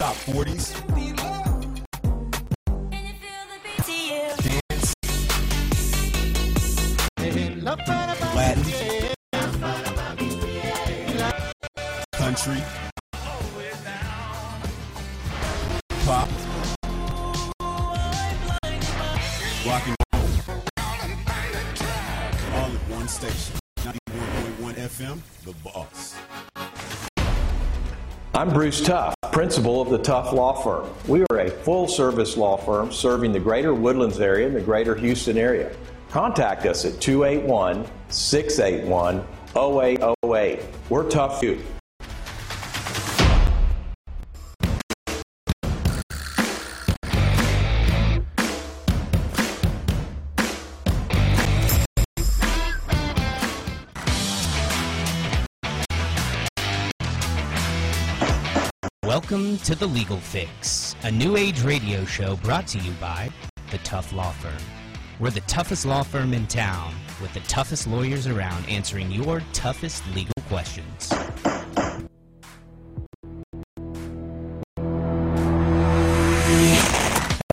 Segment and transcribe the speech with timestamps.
[0.00, 0.72] top 40s,
[4.38, 4.94] dance,
[8.34, 8.64] Latin,
[12.14, 12.62] country,
[16.06, 16.30] pop,
[19.66, 20.62] rock and roll,
[22.54, 23.54] all at one station.
[23.80, 26.16] 91.1 FM, The Boss.
[28.32, 30.88] I'm Bruce Tuff, principal of the Tuff Law Firm.
[31.06, 34.94] We are a full service law firm serving the greater Woodlands area and the greater
[34.94, 35.74] Houston area.
[36.10, 39.24] Contact us at 281 681
[39.56, 40.60] 0808.
[40.88, 41.62] We're tough you.
[59.30, 63.30] Welcome to The Legal Fix, a new age radio show brought to you by
[63.70, 64.60] the Tuff Law Firm.
[65.20, 70.02] We're the toughest law firm in town with the toughest lawyers around answering your toughest
[70.16, 71.12] legal questions.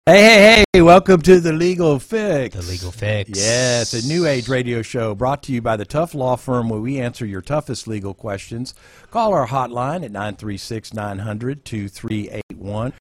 [0.07, 2.55] Hey, hey, hey, welcome to the Legal Fix.
[2.55, 3.29] The Legal Fix.
[3.37, 6.79] Yes, a new age radio show brought to you by the Tuff Law Firm where
[6.79, 8.73] we answer your toughest legal questions.
[9.11, 12.93] Call our hotline at 936 900 2381.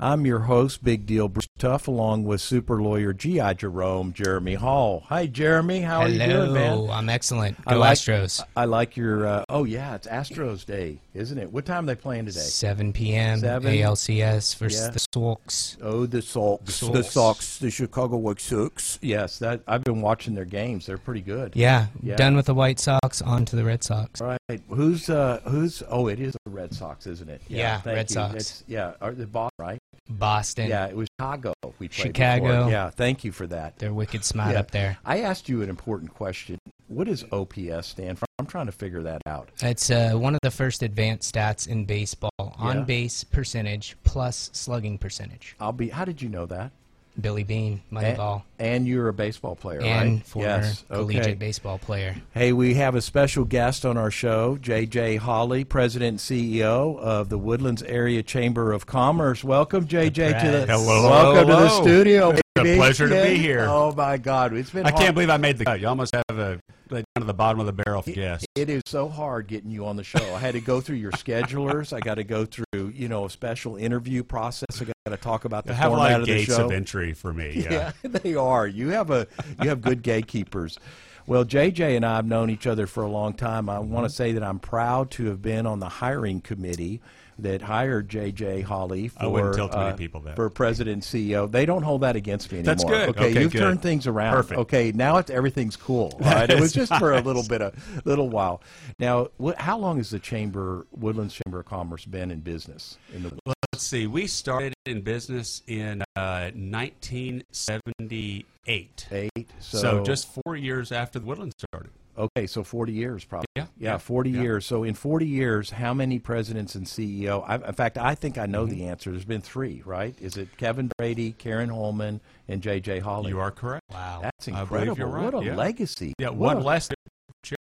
[0.00, 3.52] I'm your host, Big Deal Bruce Tuff, along with super lawyer G.I.
[3.54, 5.04] Jerome, Jeremy Hall.
[5.08, 5.80] Hi, Jeremy.
[5.82, 6.88] How Hello, are you doing, man?
[6.90, 7.58] I'm excellent.
[7.66, 8.42] I Go like- Astros.
[8.56, 11.52] I like your, uh, oh, yeah, it's Astros Day, isn't it?
[11.52, 12.40] What time are they playing today?
[12.40, 13.40] 7 p.m.
[13.40, 13.72] Seven.
[13.72, 14.90] ALCS versus Yeah.
[14.90, 15.76] the Sox.
[15.82, 17.58] Oh, the Sox, the Sox.
[17.58, 18.98] The Chicago White Sox.
[19.02, 20.86] Yes, that I've been watching their games.
[20.86, 21.54] They're pretty good.
[21.56, 22.16] Yeah, Yeah.
[22.16, 24.20] done with the White Sox, on to the Red Sox.
[24.20, 24.60] All right.
[24.68, 27.40] Who's uh who's oh it is the Red Sox, isn't it?
[27.48, 28.14] Yeah, thank Red you.
[28.14, 28.34] Sox.
[28.34, 29.78] It's, yeah, are the Boston, right?
[30.08, 30.68] Boston.
[30.68, 31.52] Yeah, it was Chicago.
[31.78, 32.46] We played Chicago.
[32.58, 32.70] before.
[32.70, 33.78] Yeah, thank you for that.
[33.78, 34.60] They're wicked smart Yeah.
[34.60, 34.98] up there.
[35.04, 36.58] I asked you an important question.
[36.88, 38.26] What does OPS stand for?
[38.38, 39.48] I'm trying to figure that out.
[39.62, 42.30] It's uh, one of the first advanced stats in baseball.
[42.38, 45.56] On base percentage plus slugging percentage.
[45.60, 45.88] I'll be.
[45.90, 46.72] How did you know that?
[47.20, 50.26] Billy Beane, And, Moneyball, and you're a baseball player, and right?
[50.26, 50.84] former yes.
[50.90, 51.34] collegiate Okay.
[51.34, 52.16] baseball player.
[52.34, 57.28] Hey, we have a special guest on our show, JJ Hollie, President and CEO of
[57.28, 59.42] the Woodlands Area Chamber of Commerce.
[59.42, 61.82] Welcome, JJ, to the Hello, welcome to the hello.
[61.82, 62.36] studio.
[62.64, 63.66] It's a pleasure to be here.
[63.68, 64.86] Oh my God, it's been.
[64.86, 65.02] I hard.
[65.02, 65.80] can't believe I made the cut.
[65.80, 68.46] You almost have a like, down to the bottom of the barrel for guests.
[68.54, 70.34] It is so hard getting you on the show.
[70.34, 71.92] I had to go through your schedulers.
[71.92, 72.64] I got to go through,
[72.94, 74.80] you know, a special interview process.
[74.80, 76.66] I got to talk about the They have format of of the gates show.
[76.66, 77.54] of entry for me.
[77.66, 77.92] Yeah.
[78.02, 78.66] Yeah, they are.
[78.66, 79.26] You have a
[79.62, 80.78] you have good gatekeepers.
[81.26, 83.68] Well, JJ and I have known each other for a long time.
[83.68, 84.06] I want to mm-hmm.
[84.08, 87.00] say that I'm proud to have been on the hiring committee
[87.38, 91.50] that hired JJ Hollie for tell too many uh, for president and CEO.
[91.50, 92.74] They don't hold that against me anymore.
[92.74, 93.08] That's good.
[93.10, 93.58] Okay, Okay, you've good.
[93.58, 94.34] turned things around.
[94.34, 94.60] Perfect.
[94.60, 96.12] Okay, now it's everything's cool.
[96.14, 97.72] All right, it was just for a little bit, a
[98.04, 98.62] little while.
[98.98, 102.96] Now, what, how long has the chamber, Woodlands Chamber of Commerce, been in business?
[103.14, 104.06] In the Let's see.
[104.06, 108.46] We started in business in uh, 1978.
[108.66, 111.90] eight, So, just four years after the Woodlands started.
[112.16, 113.44] Okay, so 40 years probably.
[113.54, 114.40] Yeah, Yeah, yeah, 40 yeah.
[114.40, 114.64] years.
[114.64, 117.44] So in 40 years, how many presidents and CEO?
[117.46, 118.78] I, in fact, I think I know Mm-hmm.
[118.78, 119.10] the answer.
[119.10, 120.14] There's been three, right?
[120.22, 123.00] Is it Kevin Brady, Karen Holman, and J.J.
[123.00, 123.28] Hollie?
[123.28, 123.82] You are correct.
[123.90, 124.20] Wow.
[124.22, 125.04] That's incredible.
[125.04, 125.54] right, What a yeah.
[125.54, 126.14] legacy.
[126.18, 126.88] Yeah, What one a- less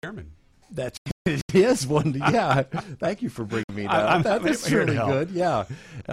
[0.04, 0.30] chairman.
[0.70, 2.14] That's it is one.
[2.14, 2.62] Yeah.
[3.00, 4.42] Thank you for bringing me I- that.
[4.42, 5.30] That- here really good.
[5.30, 5.64] Yeah.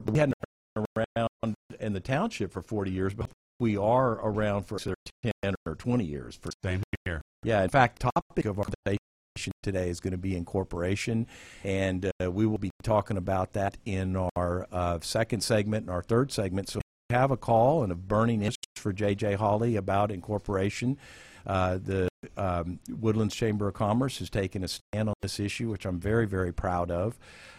[0.06, 0.36] We hadn't
[0.76, 5.76] been around in the township for 40 years, but we are around for 10 or
[5.76, 7.22] 20 years for Same here.
[7.44, 11.28] Yeah, in fact, topic of our conversation today is going to be incorporation,
[11.64, 16.02] and uh, we will be talking about that in our uh, second segment and our
[16.04, 16.70] third segment.
[16.70, 19.34] So, if you have a call and a burning interest for J.J.
[19.36, 20.98] Hollie about incorporation.
[21.46, 25.86] Uh, the um, Woodlands Chamber of Commerce has taken a stand on this issue, which
[25.86, 27.18] I'm very, very proud of.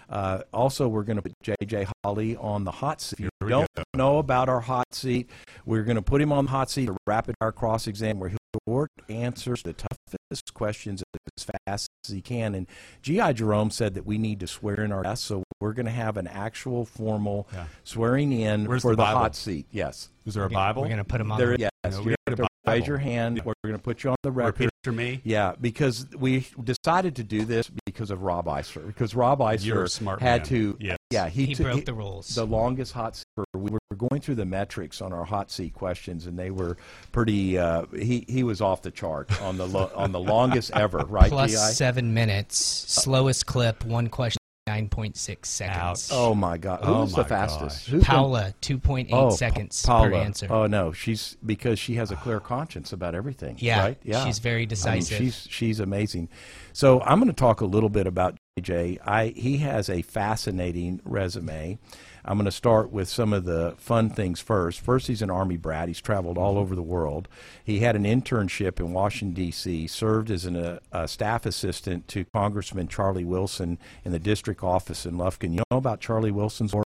[0.08, 1.86] Uh, also, we're going to put J.J.
[2.04, 3.20] Hollie on the hot seat.
[3.20, 3.82] If you don't go.
[3.94, 5.30] know about our hot seat,
[5.64, 8.28] we're going to put him on the hot seat, a rapid fire cross exam, where
[8.28, 8.38] he'll
[8.68, 11.02] short answers the toughest questions
[11.36, 12.54] as fast as he can.
[12.54, 12.66] And
[13.02, 13.32] G.I.
[13.32, 16.16] Jerome said that we need to swear in our guests, so we're going to have
[16.16, 17.66] an actual formal Yeah.
[17.84, 19.66] swearing in Where's for the the, hot seat.
[19.70, 20.10] Yes.
[20.26, 20.82] Is there a Bible?
[20.82, 21.38] We're going to put him on.
[21.38, 21.96] There, the- yes.
[21.96, 23.42] No, we you need have a to raise your hand.
[23.44, 24.60] We're going to put you on the record.
[24.60, 25.20] Repeat after me.
[25.24, 28.80] Yeah, because we decided to do this because of Rob Iser.
[28.80, 30.46] Because Rob Iser smart had man.
[30.48, 30.76] to.
[30.80, 30.98] Yes.
[31.10, 32.34] Yeah, he, He took- broke the rules.
[32.34, 33.24] The longest hot seat.
[33.54, 36.76] We were going through the metrics on our hot seat questions, and they were
[37.12, 37.56] pretty.
[37.58, 40.98] Uh, he he was off the chart on the lo- on the longest ever.
[40.98, 41.56] Right, Plus Gi?
[41.74, 42.58] seven minutes.
[42.58, 44.38] Slowest clip, one question
[44.82, 46.10] 9.6 seconds.
[46.12, 46.80] Oh my God!
[46.82, 47.60] Oh Who's my the fastest?
[47.60, 47.86] gosh.
[47.86, 50.08] Who's been- Paula, 2.8 Oh, Pa- seconds Paula.
[50.10, 50.46] per answer.
[50.50, 53.56] Oh no, she's because she has a clear conscience about everything.
[53.58, 53.98] Yeah, right?
[54.02, 55.18] Yeah, she's very I mean, decisive.
[55.18, 56.28] she's she's amazing.
[56.72, 58.98] So I'm going to talk a little bit about JJ.
[59.04, 61.78] I he has a fascinating resume.
[62.24, 64.80] I'm going to start with some of the fun things first.
[64.80, 65.88] First, he's an Army brat.
[65.88, 67.28] He's traveled all over the world.
[67.62, 72.24] He had an internship in Washington, D.C., served as an, uh, a staff assistant to
[72.34, 75.52] Congressman Charlie Wilson in the district office in Lufkin.
[75.52, 76.84] You know about Charlie Wilson's work?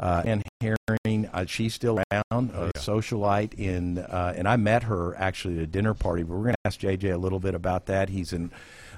[0.00, 1.26] uh, Ann Herring.
[1.32, 5.66] Uh, she's still around, a socialite in, uh, and I met her actually at a
[5.66, 6.22] dinner party.
[6.22, 8.08] But we're going to ask JJ a little bit about that.
[8.08, 8.52] He's an,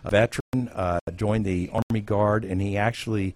[0.04, 3.34] a veteran, uh, joined the Army Guard, and he actually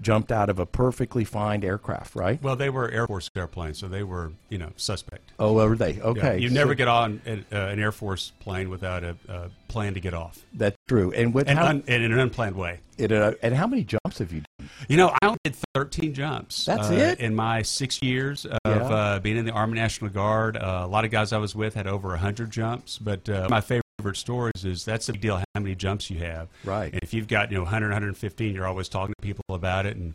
[0.00, 2.14] jumped out of a perfectly fine aircraft.
[2.14, 2.42] Right?
[2.42, 5.32] Well, they were Air Force airplanes, so they were, you know, suspect.
[5.38, 5.92] Oh, were they?
[5.94, 9.16] Yeah, Okay, you so never get on an, uh, an Air Force plane without a,
[9.28, 11.12] a plan to get off, That's true.
[11.12, 11.48] And what?
[11.48, 12.80] and, how, un, and in an unplanned way.
[12.98, 14.68] it, uh, and how many jumps have you done?
[14.88, 16.66] You know, I only did 13 jumps.
[16.66, 17.20] That's uh, it?
[17.20, 18.72] In my six years of Yeah.
[18.84, 21.74] uh, being in the Army National Guard, uh, a lot of guys I was with
[21.74, 22.98] had over 100 jumps.
[22.98, 23.81] But uh, my favorite
[24.12, 26.48] stories is that's a big deal how many jumps you have.
[26.64, 26.92] Right.
[26.92, 29.96] And if you've got, you know, 100, 115, you're always talking to people about it.
[29.96, 30.14] And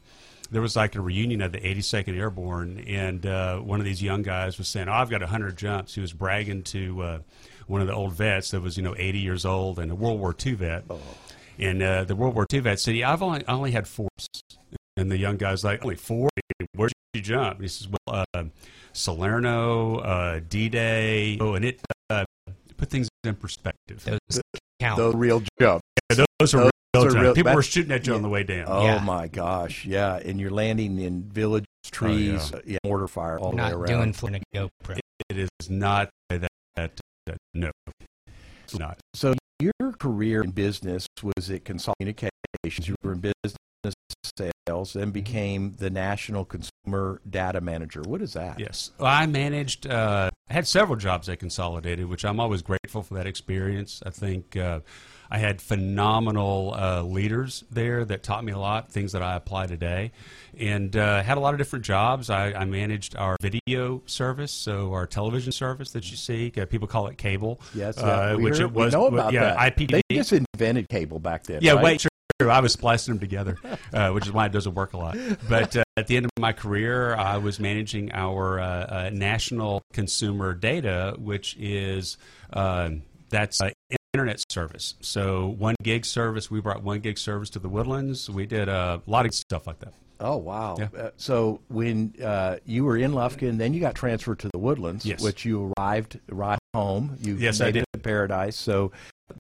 [0.52, 4.22] there was like a reunion of the 82nd Airborne, and uh, one of these young
[4.22, 7.20] guys was saying, "Oh, I've got 100 jumps." He was bragging to uh,
[7.68, 10.20] one of the old vets that was, you know, 80 years old and a World
[10.20, 10.86] War II vet.
[10.90, 11.00] Oh.
[11.60, 14.10] And uh, the World War II vet said, "Yeah, I've only I only had four."
[14.96, 16.30] And the young guy's like, "Only four?
[16.76, 18.44] Where'd you jump?" And he says, "Well, uh,
[18.94, 21.82] Salerno, uh, D-Day, oh, and it
[22.78, 24.04] put things in perspective.
[24.06, 24.42] Those
[24.80, 24.98] count.
[24.98, 25.82] The real jump.
[26.10, 28.44] Yeah, those are those real are real- People were shooting at you on the way
[28.44, 28.66] down.
[28.68, 29.00] Oh Yeah.
[29.04, 30.16] my gosh, yeah!
[30.18, 32.78] And you're landing in villages, trees, uh, yeah.
[32.84, 33.88] mortar fire all the way not around.
[33.88, 35.00] doing Florida GoPro.
[35.30, 36.92] It is not that, that,
[37.26, 37.72] that no,
[38.64, 38.98] it's not.
[39.14, 42.88] So your career in business was at Consol Communications.
[42.88, 43.56] You were in business
[44.68, 48.02] sales, and became the national consumer data manager.
[48.02, 48.60] What is that?
[48.60, 49.88] Yes, Well, I managed.
[49.88, 54.02] Uh, I had several jobs at Consolidated, which I'm always grateful for that experience.
[54.06, 54.80] I think uh,
[55.30, 59.68] I had phenomenal uh, leaders there that taught me a lot, things that I apply
[59.68, 60.12] today,
[60.58, 62.30] and uh, had a lot of different jobs.
[62.30, 66.54] I, I managed our video service, so our television service that you see.
[66.58, 67.60] Uh, people call it cable.
[67.74, 68.94] Yes, uh, yeah, which heard- it was.
[68.94, 69.76] know about yeah, that.
[69.76, 70.02] IPTV.
[70.10, 71.60] They just invented cable back then.
[71.62, 71.84] Yeah, right?
[71.84, 72.10] wait, sure.
[72.40, 73.58] I was splicing them together,
[73.94, 75.18] uh, which is why it doesn't work a lot.
[75.50, 79.82] But uh, at the end of my career, I was managing our uh, uh, national
[79.94, 82.18] consumer data, which is
[82.54, 83.72] um that's uh,
[84.14, 84.94] internet service.
[85.02, 88.30] So one gig service, we brought one gig service to the Woodlands.
[88.30, 89.94] We did a lot of stuff like that.
[90.20, 90.76] Oh wow!
[90.80, 90.88] Yeah.
[90.98, 95.06] Uh, so when uh, you were in Lufkin, then you got transferred to the Woodlands,
[95.06, 95.22] Yes.
[95.22, 97.18] which you arrived right home.
[97.20, 97.84] You Yes, I made did.
[97.84, 98.56] it to Paradise.
[98.56, 98.92] So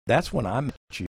[0.05, 1.06] that's when I met you.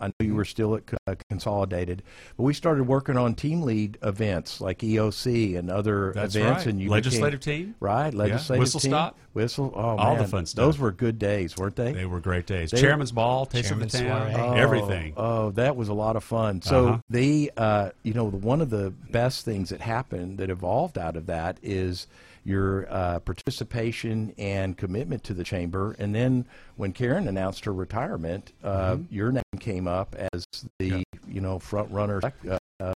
[0.00, 2.02] I knew you were still at uh, Consolidated,
[2.36, 6.66] but we started working on team lead events like EOC and other That's events, right.
[6.72, 7.74] and you Legislative became, team.
[7.80, 8.12] right?
[8.14, 9.18] Legislative Whistle team, stop.
[9.32, 9.72] whistle.
[9.74, 10.64] Oh All the fun stuff.
[10.64, 11.92] Those were good days, weren't they?
[11.92, 12.70] They were great days.
[12.70, 15.12] They- Chairman's Ball, Taste Chairman's of the Town, Oh, everything.
[15.16, 16.62] Oh, that was a lot of fun.
[16.62, 16.98] So Uh-huh.
[17.10, 21.26] they, uh, you know, one of the best things that happened that evolved out of
[21.26, 22.06] that is
[22.44, 25.94] your uh, participation and commitment to the chamber.
[25.98, 26.46] And then
[26.76, 30.44] when Karen announced her retirement, uh, your name came up as
[30.78, 32.92] the, you know, front runner uh, uh,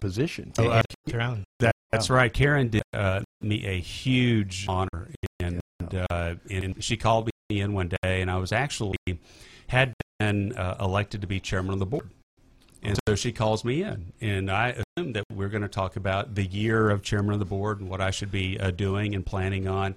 [0.00, 0.52] position.
[0.58, 1.44] Oh, uh, Throne.
[1.60, 2.32] That, that's right.
[2.32, 5.60] Karen did uh, me a huge honor, and
[6.10, 8.96] uh, and she called me in one day, and I was actually
[9.68, 12.10] had been uh, elected to be chairman of the board,
[12.82, 16.34] and so she calls me in, and I assume that we're going to talk about
[16.34, 19.24] the year of chairman of the board and what I should be uh, doing and
[19.24, 19.94] planning on.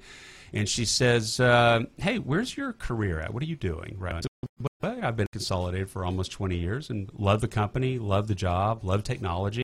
[0.51, 3.33] And she says, uh, "Hey, where's your career at?
[3.33, 4.21] What are you doing?" Right.
[4.21, 8.35] Said, well, I've been consolidated for almost 20 years and love the company, love the
[8.35, 9.63] job, love technology.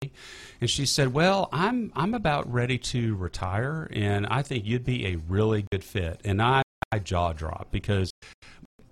[0.62, 5.08] And she said, "Well, I'm I'm about ready to retire, and I think you'd be
[5.08, 8.12] a really good fit." And I, I jaw dropped because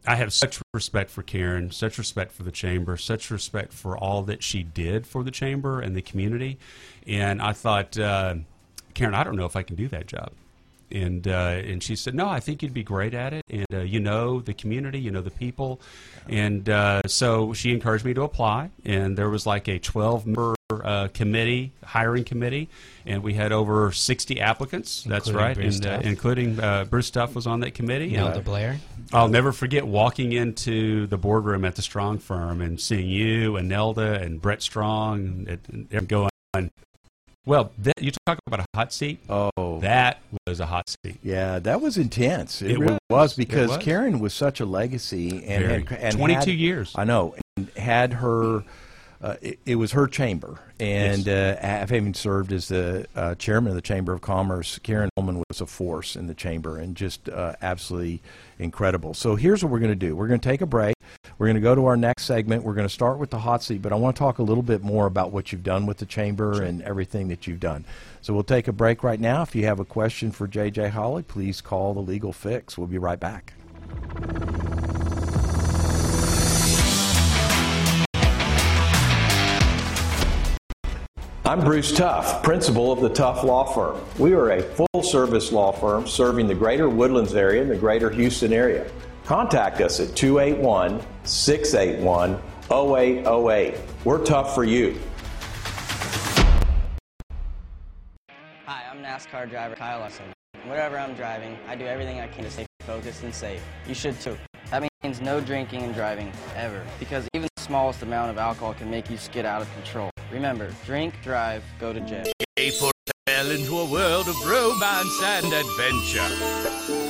[0.08, 4.24] I have such respect for Karen, such respect for the chamber, such respect for all
[4.24, 6.58] that she did for the chamber and the community.
[7.06, 8.36] And I thought, uh,
[8.94, 10.32] Karen, I don't know if I can do that job.
[10.89, 13.79] And uh, and she said, no, I think you'd be great at it, and uh,
[13.79, 15.82] you know the community, you know the people,
[16.29, 18.70] and uh, so she encouraged me to apply.
[18.86, 22.70] And there was like a twelve member uh, committee, hiring committee,
[23.06, 25.03] and we had over sixty applicants.
[25.03, 28.12] That's right, Bruce and, uh, including uh, Bruce Tuff was on that committee.
[28.12, 28.77] Nelda Blair.
[29.12, 33.67] I'll never forget walking into the boardroom at the Strong firm and seeing you and
[33.70, 36.29] Nelda and Brett Strong and, and going,
[37.48, 39.20] well, that, you talk about a hot seat.
[39.30, 41.18] Oh, That was a hot seat.
[41.24, 42.62] yeah, that was intense.
[42.62, 43.34] It, It really was.
[43.34, 43.84] because It was.
[43.84, 46.92] Karen was such a legacy and, had, and 22 had- years.
[46.96, 48.63] I know, and had her
[49.20, 51.58] uh, it, it was her chamber, and Yes.
[51.58, 55.60] uh, having served as the uh, chairman of the Chamber of Commerce, Karen Holman was
[55.60, 58.22] a force in the chamber and just uh, absolutely
[58.60, 59.16] incredible.
[59.16, 60.94] So here's what we're going to do: we're going to take a break.
[61.38, 62.64] We're going to go to our next segment.
[62.64, 64.64] We're going to start with the hot seat, but I want to talk a little
[64.64, 67.86] bit more about what you've done with the chamber and everything that you've done.
[68.22, 69.42] So we'll take a break right now.
[69.44, 72.78] If you have a question for JJ Hollie, please call the Legal Fix.
[72.78, 73.54] We'll be right back.
[81.48, 84.04] I'm Bruce Tuff, principal of the Tuff Law Firm.
[84.20, 88.10] We are a full service law firm serving the greater Woodlands area and the greater
[88.10, 88.86] Houston area.
[89.27, 92.41] Contact us at 281 681
[92.72, 93.75] 0808.
[94.05, 94.98] We're tough for you.
[98.65, 100.27] Hi, I'm NASCAR driver Kyle Larson.
[100.65, 103.62] Wherever I'm driving, I do everything I can to stay focused and safe.
[103.86, 104.38] You should too.
[104.72, 106.81] That means no drinking and driving, ever.
[106.98, 110.10] Because even the smallest amount of alcohol can make you skid out of control.
[110.31, 112.24] Remember, drink, drive, go to jail.
[112.55, 112.91] April
[113.27, 117.07] fell into a world of romance and adventure.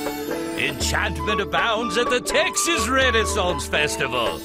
[0.58, 4.40] Enchantment abounds at the Texas Renaissance Festival.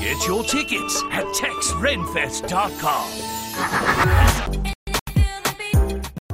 [0.00, 3.10] Get your tickets at texrenfest.com.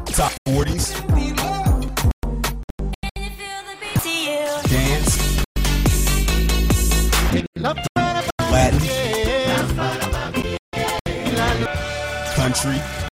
[0.06, 0.95] Top 40s.
[4.71, 5.45] Dance.
[8.38, 8.80] Latin.
[12.37, 13.05] Country.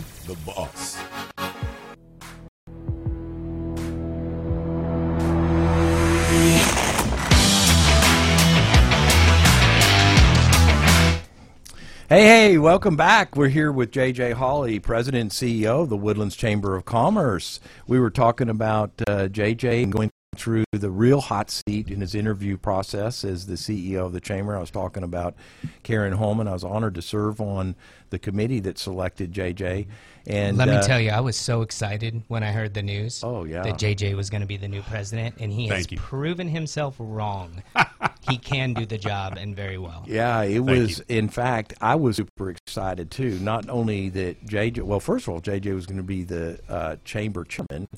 [0.00, 0.96] 91.1 The Boss.
[12.08, 13.36] Hey, hey, welcome back.
[13.36, 17.60] We're here with JJ Hollie, President and CEO of the Woodlands Chamber of Commerce.
[17.86, 20.10] We were talking about uh, JJ going
[20.40, 24.56] through the real hot seat in his interview process as the CEO of the Chamber.
[24.56, 25.34] I was talking about
[25.82, 26.48] Karen Holman.
[26.48, 27.76] I was honored to serve on
[28.08, 29.86] the committee that selected JJ.
[30.26, 33.22] And Let me uh, tell you, I was so excited when I heard the news.
[33.22, 33.62] Oh, yeah.
[33.62, 35.98] that JJ was going to be the new president, and he has you.
[35.98, 37.62] proven himself wrong.
[38.28, 40.04] he can do the job and very well.
[40.06, 41.00] Yeah, it was.
[41.08, 43.38] In fact, I was super excited too.
[43.38, 44.82] Not only that JJ.
[44.82, 47.88] Well, first of all, JJ was going to be the uh, chamber chairman,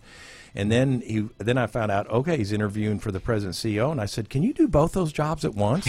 [0.55, 1.29] and then he.
[1.39, 2.09] Then I found out.
[2.09, 5.13] Okay, he's interviewing for the president CEO, and I said, "Can you do both those
[5.13, 5.89] jobs at once?"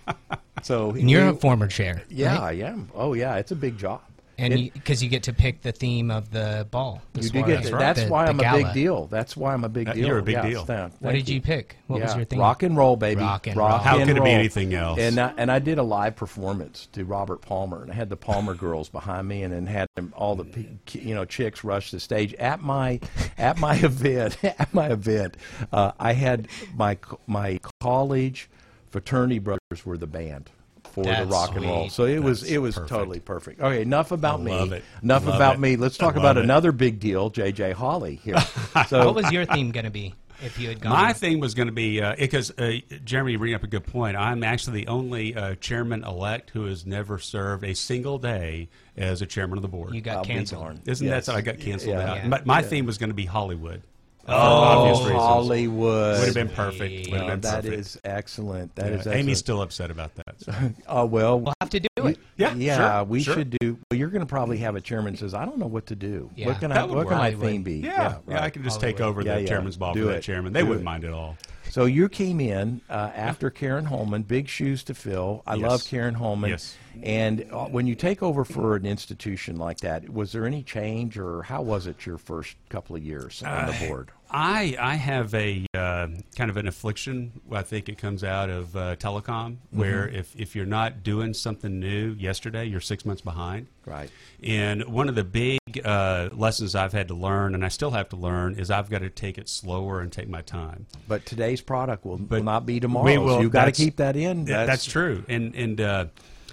[0.62, 2.62] so And you're he- a former chair, Yeah, right?
[2.62, 2.90] I am.
[2.94, 4.00] Oh, yeah, it's a big job.
[4.38, 7.02] And because you, get to pick the theme of the ball.
[7.12, 7.72] The you do soiree, get.
[7.78, 9.06] That's the- why the I'm a big deal.
[9.06, 10.06] That's why I'm a big deal.
[10.06, 10.64] you're a big Yeah, deal.
[10.64, 11.76] thank- What thank did you pick?
[11.86, 12.40] What was your theme?
[12.40, 13.20] Rock and roll, baby.
[13.20, 13.78] Rock and Rock roll.
[13.80, 14.98] How and could it be anything else?
[14.98, 18.16] And I, and I did a live performance to Robert Palmer, and I had the
[18.16, 20.46] Palmer girls behind me, and then had them, all the
[20.92, 23.00] you know chicks rush the stage at my
[23.38, 24.36] at my event.
[24.44, 25.36] At my event,
[25.72, 28.48] uh, I had my my college
[28.90, 30.50] fraternity brothers were the band.
[30.94, 31.92] For the That's rock and roll, sweet.
[31.92, 32.88] so it was it was perfect.
[32.90, 33.60] totally perfect.
[33.60, 34.52] Okay, enough about I me.
[34.72, 34.84] it.
[35.02, 35.60] Enough Love about it.
[35.60, 35.76] me.
[35.76, 36.44] Let's talk about it.
[36.44, 38.36] another big deal, JJ Hollie here.
[38.88, 40.92] So What was your theme going to be if you had gone?
[40.92, 44.16] My thing was going to be because uh, Jeremy, you bring up a good point.
[44.16, 49.20] I'm actually the only uh, chairman elect who has never served a single day as
[49.22, 49.94] a chairman of the board.
[49.94, 50.80] you got I'll canceled.
[50.86, 51.26] Isn't Yes.
[51.26, 52.10] that so I got canceled Yeah.
[52.10, 52.16] out?
[52.18, 52.28] Yeah.
[52.28, 53.82] But my theme was going to be Hollywood.
[54.26, 55.16] uh, Oh, obvious reasons.
[55.22, 56.18] Hollywood.
[56.18, 57.10] Would have been perfect.
[57.10, 57.74] Would have been that perfect.
[57.80, 58.74] is excellent.
[58.76, 59.18] That Yeah, is excellent.
[59.18, 60.23] Amy's still upset about that.
[60.38, 60.52] So.
[60.88, 61.40] Oh well.
[61.40, 62.18] We'll have to do it.
[62.36, 63.34] Yeah, yeah, sure, we sure.
[63.34, 63.78] should do.
[63.90, 66.30] Well, you're going to probably have a chairman says, "I don't know what to do.
[66.36, 66.76] Yeah, what can I?
[66.76, 67.18] that would What can work.
[67.18, 67.48] my Hollywood.
[67.48, 67.74] theme be?
[67.76, 69.48] Yeah, yeah, I can just take over Yeah, the yeah.
[69.48, 70.14] chairman's ball Do for it.
[70.16, 70.52] the chairman.
[70.52, 70.84] They Do wouldn't it.
[70.84, 71.36] mind at all.
[71.70, 75.42] So you came in uh, after Karen Holman, big shoes to fill.
[75.46, 75.68] I Yes.
[75.70, 76.50] love Karen Holman.
[76.50, 76.76] Yes.
[77.02, 81.18] And uh, when you take over for an institution like that, was there any change,
[81.18, 84.10] or how was it your first couple of years on Uh, the board?
[84.36, 87.40] I I have a uh, kind of an affliction.
[87.52, 90.16] I think it comes out of uh, telecom, where Mm-hmm.
[90.16, 93.68] if, if you're not doing something new yesterday, you're six months behind.
[93.86, 94.10] Right.
[94.42, 98.08] And one of the big uh, lessons I've had to learn, and I still have
[98.08, 100.86] to learn, is I've got to take it slower and take my time.
[101.06, 103.18] But today's product will, But will not be we tomorrow's.
[103.20, 104.46] will- You've got to keep that in.
[104.48, 105.24] Yeah, that's, true.
[105.28, 106.06] And and uh,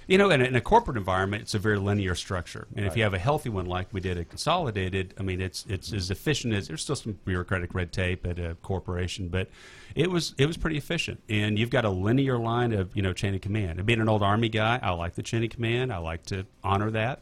[0.06, 2.66] you know, in a, in a corporate environment, it's a very linear structure.
[2.74, 5.64] And if you have a healthy one like we did at Consolidated, I mean, it's
[5.68, 9.48] it's as efficient as there's still some bureaucratic red tape at a corporation, but
[9.94, 11.22] it was it was pretty efficient.
[11.28, 13.78] And you've got a linear line of you know chain of command.
[13.78, 15.92] And being an old Army guy, I like the chain of command.
[15.92, 17.20] I like to honor that.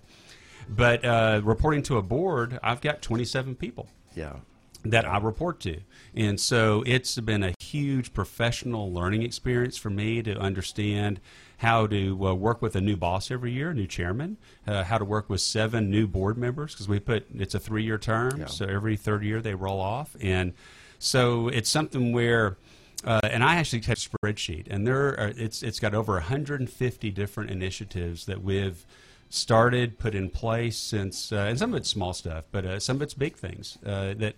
[0.68, 3.88] But uh, reporting to a board, I've got 27 people.
[4.14, 4.36] Yeah.
[4.84, 5.80] that I report to.
[6.14, 11.20] And so it's been a huge professional learning experience for me to understand
[11.60, 14.96] how to uh, work with a new boss every year, a new chairman, uh, how
[14.96, 18.40] to work with seven new board members because we put it's a three year term,
[18.40, 18.46] Yeah.
[18.46, 20.16] so every third year they roll off.
[20.22, 20.54] And
[20.98, 22.56] so it's something where.
[23.02, 27.10] Uh, and I actually have a spreadsheet, and there are, it's it's got over 150
[27.10, 28.84] different initiatives that we've
[29.30, 32.96] started, put in place since, uh, and some of it's small stuff, but uh, some
[32.96, 34.34] of it's big things uh, that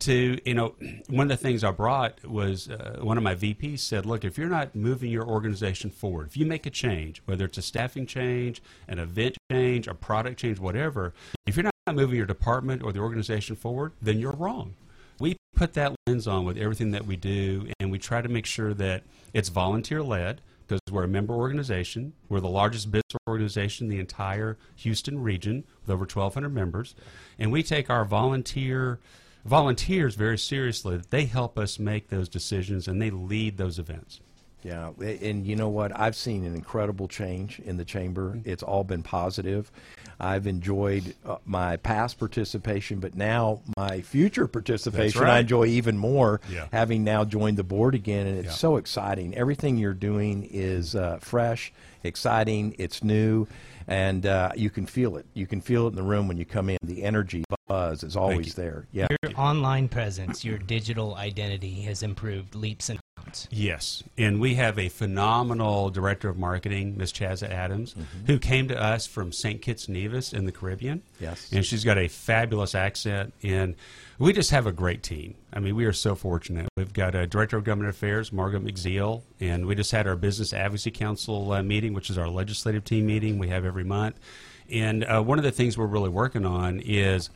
[0.00, 0.74] to you know
[1.08, 4.36] one of the things i brought was uh, one of my vps said look if
[4.38, 8.06] you're not moving your organization forward if you make a change whether it's a staffing
[8.06, 11.12] change an event change a product change whatever
[11.46, 14.74] if you're not moving your department or the organization forward then you're wrong.
[15.18, 18.46] We put that lens on with everything that we do and we try to make
[18.46, 19.02] sure that
[19.34, 22.14] it's volunteer led because we're a member organization.
[22.28, 26.94] We're the largest business organization in the entire houston region with over 1200 members.
[27.38, 28.98] And we take our volunteer
[29.44, 34.20] volunteers very seriously that they help us make those decisions and they lead those events
[34.62, 35.98] Yeah, and you know what?
[35.98, 38.38] I've seen an incredible change in the chamber.
[38.44, 39.72] It's all been positive.
[40.22, 46.42] I've enjoyed uh, my past participation, but now my future participation, I enjoy even more.
[46.50, 46.66] Yeah.
[46.72, 48.52] Having now joined the board again, and it's Yeah.
[48.66, 49.34] so exciting.
[49.34, 51.72] Everything you're doing is uh, fresh,
[52.04, 52.74] exciting.
[52.76, 53.46] It's new,
[53.88, 55.24] and uh, you can feel it.
[55.32, 56.76] You can feel it in the room when you come in.
[56.82, 58.86] The energy buzz is always there.
[58.90, 59.06] Yeah.
[59.22, 63.46] Your online presence, your digital identity has improved leaps and bounds.
[63.50, 67.94] Yes, and we have a phenomenal director of marketing, Miss Chazza Adams,
[68.26, 69.62] who came to us from St.
[69.62, 71.02] Kitts Nevis in the Caribbean.
[71.20, 71.48] Yes.
[71.52, 73.76] and she's got a fabulous accent, and
[74.18, 75.36] we just have a great team.
[75.52, 76.68] I mean, we are so fortunate.
[76.76, 80.52] We've got a director of government affairs, Margot McZeal, and we just had our business
[80.52, 84.16] advocacy council uh, meeting, which is our legislative team meeting we have every month.
[84.68, 87.30] And uh, one of the things we're really working on is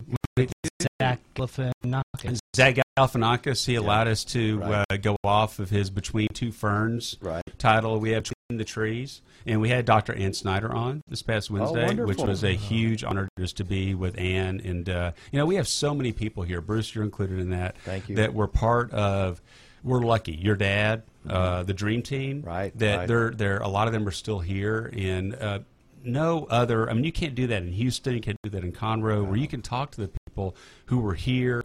[1.02, 2.40] Zach Galifianakis.
[2.56, 4.86] Zach Galifianakis, he allowed us to Right.
[4.90, 7.44] uh, go off of his Between Two Ferns Right.
[7.58, 8.00] title.
[8.00, 9.22] We have Between the Trees.
[9.46, 10.14] And we had Dr.
[10.14, 12.26] Ann Snyder on this past Wednesday, which Oh, wonderful.
[12.28, 14.62] was a huge honor just to be with Ann.
[14.64, 16.60] And, uh, you know, we have so many people here.
[16.62, 17.78] Bruce, you're included in that.
[17.86, 18.16] Thank you.
[18.18, 19.42] That we're part of.
[19.88, 20.34] We're lucky.
[20.34, 22.42] Your dad, uh, the Dream Team.
[22.46, 23.08] Right, That right.
[23.08, 24.92] they're, they're, a lot of them are still here.
[24.96, 25.60] And, uh,
[26.04, 26.90] no other.
[26.90, 28.14] I mean, you can't do that in Houston.
[28.14, 31.16] You can't do that in Conroe, where you can talk to the people who were
[31.16, 31.64] here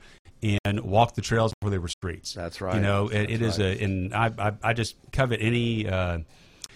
[0.64, 2.32] and walk the trails before they were streets.
[2.34, 2.74] That's right.
[2.74, 5.88] You know, it, it That's is a, and I, I, I just covet any.
[5.88, 6.18] Uh,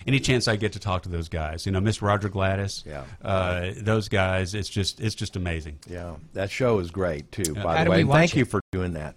[0.06, 3.02] any chance I get to talk to those guys, you know, Miss Roger Galatas, Yeah.
[3.24, 5.80] uh, those guys, it's just, it's just amazing.
[5.88, 7.54] Yeah, that show is great too.
[7.54, 8.38] By How the way, we And watch thank it?
[8.38, 9.16] you for doing that.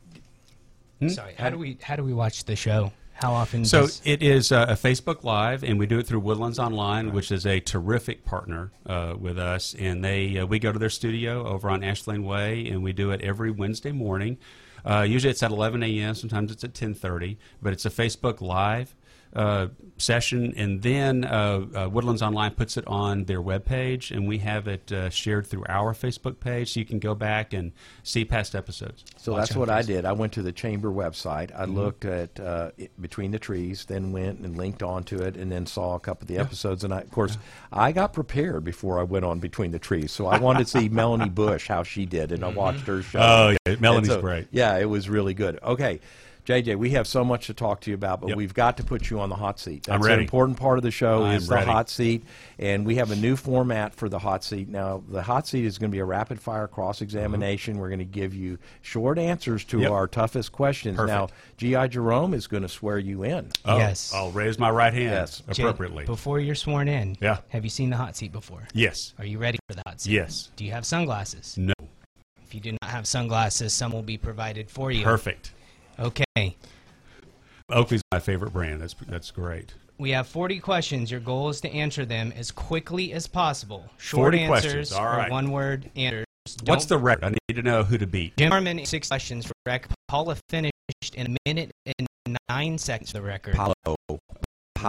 [1.07, 1.33] Sorry.
[1.37, 2.91] How do we how do we watch the show?
[3.13, 3.65] How often?
[3.65, 7.11] So does- it is uh, a Facebook Live, and we do it through Woodlands Online,
[7.13, 9.75] which is a terrific partner uh, with us.
[9.77, 13.11] And they uh, we go to their studio over on Ashland Way, and we do
[13.11, 14.37] it every Wednesday morning.
[14.85, 16.15] Uh, usually it's at 11 a.m.
[16.15, 18.95] Sometimes it's at 10:30, but it's a Facebook Live
[19.33, 24.39] uh, session, and then uh, uh, Woodlands Online puts it on their webpage, and we
[24.39, 27.71] have it uh, shared through our Facebook page, so you can go back and
[28.03, 29.03] see past episodes.
[29.17, 30.05] So Watch that's on what I did.
[30.05, 31.51] I went to the chamber website.
[31.51, 31.61] Mm-hmm.
[31.61, 35.51] I looked at uh, it, between the trees, then went and linked onto it, and
[35.51, 36.83] then saw a couple of the episodes.
[36.83, 37.37] And I, of course,
[37.71, 40.11] I got prepared before I went on between the trees.
[40.11, 43.19] So I wanted to see Melanie Bush how she did, and I watched her show.
[43.19, 44.47] Oh, yeah, Melanie's so- great.
[44.51, 45.59] Yeah, it was really good.
[45.61, 45.99] Okay.
[46.49, 48.37] JJ, we have so much to talk to you about, but Yep.
[48.37, 49.83] we've got to put you on the hot seat.
[49.83, 50.23] That's I'm an ready.
[50.23, 51.67] important part of the show I'm is the ready.
[51.69, 52.23] hot seat,
[52.57, 54.67] and we have a new format for the hot seat.
[54.67, 57.77] Now, the hot seat is going to be a rapid fire cross examination.
[57.77, 59.83] We're going to give you short answers to Mm-hmm.
[59.83, 59.91] Yep.
[59.91, 60.97] our toughest questions.
[60.97, 61.15] Perfect.
[61.15, 63.51] Now, GI Jerome is going to swear you in.
[63.65, 64.11] Oh, Yes.
[64.15, 65.43] I'll raise my right hand Yes.
[65.51, 66.05] Jay, appropriately.
[66.05, 67.15] before you're sworn in.
[67.21, 67.37] Yeah.
[67.49, 68.63] Have you seen the hot seat before?
[68.73, 69.13] yes.
[69.19, 70.13] Are you ready for the hot seat?
[70.13, 70.49] Yes.
[70.55, 71.55] Do you have sunglasses?
[71.57, 71.73] No.
[72.43, 75.03] If you do not have sunglasses, some will be provided for you.
[75.03, 75.51] Perfect.
[75.99, 76.55] Okay.
[77.69, 78.81] Oakley's my favorite brand.
[78.81, 79.73] That's that's great.
[79.97, 81.11] We have 40 questions.
[81.11, 83.85] Your goal is to answer them as quickly as possible.
[83.97, 84.91] Short 40 answers questions.
[84.93, 86.25] All or one word answers.
[86.65, 87.25] What's the record?
[87.25, 88.37] I need to know who to beat.
[88.37, 89.87] Jim Harmon, six questions for rec.
[90.07, 90.71] Paula finished
[91.15, 92.07] in a minute and
[92.49, 93.55] nine seconds the record.
[93.55, 93.73] Paulo.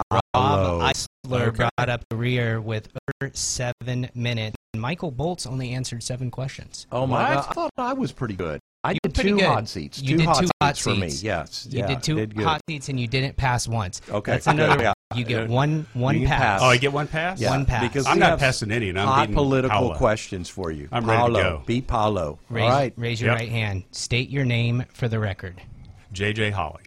[0.09, 0.79] Rob Paulo.
[0.81, 1.67] Eisler Okay.
[1.77, 2.87] brought up the rear with
[3.21, 4.55] over seven minutes.
[4.75, 6.87] Michael Boltz only answered seven questions.
[6.91, 7.43] Oh my What?
[7.43, 7.45] God!
[7.49, 8.61] I thought I was pretty good.
[8.83, 9.45] I You did were two good.
[9.45, 10.01] hot seats.
[10.01, 11.07] You two did hot two seats hot seats for me.
[11.09, 11.67] Yes.
[11.69, 14.01] You yeah, did two did hot seats and you didn't pass once.
[14.09, 14.31] Okay.
[14.31, 14.81] That's another.
[15.11, 15.17] Yeah.
[15.17, 16.39] You get one one You pass.
[16.39, 16.61] pass.
[16.63, 17.37] Oh, I get one pass.
[17.41, 17.83] Yeah, One pass.
[17.83, 19.97] Because I'm not passing any, and I'm hot political Paula.
[19.97, 20.87] questions for you.
[20.89, 21.41] I'm ready to Paulo.
[21.57, 21.63] go.
[21.65, 22.39] Beat Paulo.
[22.49, 22.93] Raise, All right.
[22.95, 23.39] raise your Yep.
[23.41, 23.83] right hand.
[23.91, 25.61] State your name for the record.
[26.13, 26.83] JJ Hollie.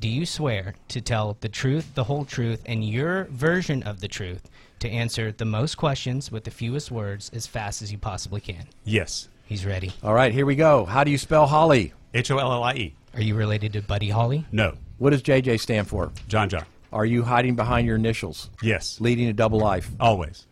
[0.00, 4.08] Do you swear to tell the truth, the whole truth, and your version of the
[4.08, 4.50] truth
[4.80, 8.66] to answer the most questions with the fewest words as fast as you possibly can?
[8.84, 9.28] Yes.
[9.46, 9.92] He's ready.
[10.02, 10.32] All right.
[10.32, 10.84] Here we go.
[10.84, 11.92] How do you spell Hollie?
[12.14, 12.94] H O L L I E.
[13.14, 14.46] Are you related to Buddy Holly?
[14.52, 14.74] No.
[14.98, 16.12] What does JJ stand for?
[16.28, 16.64] John John.
[16.92, 18.50] Are you hiding behind your initials?
[18.62, 19.00] Yes.
[19.00, 19.90] Leading a double life.
[20.00, 20.46] Always.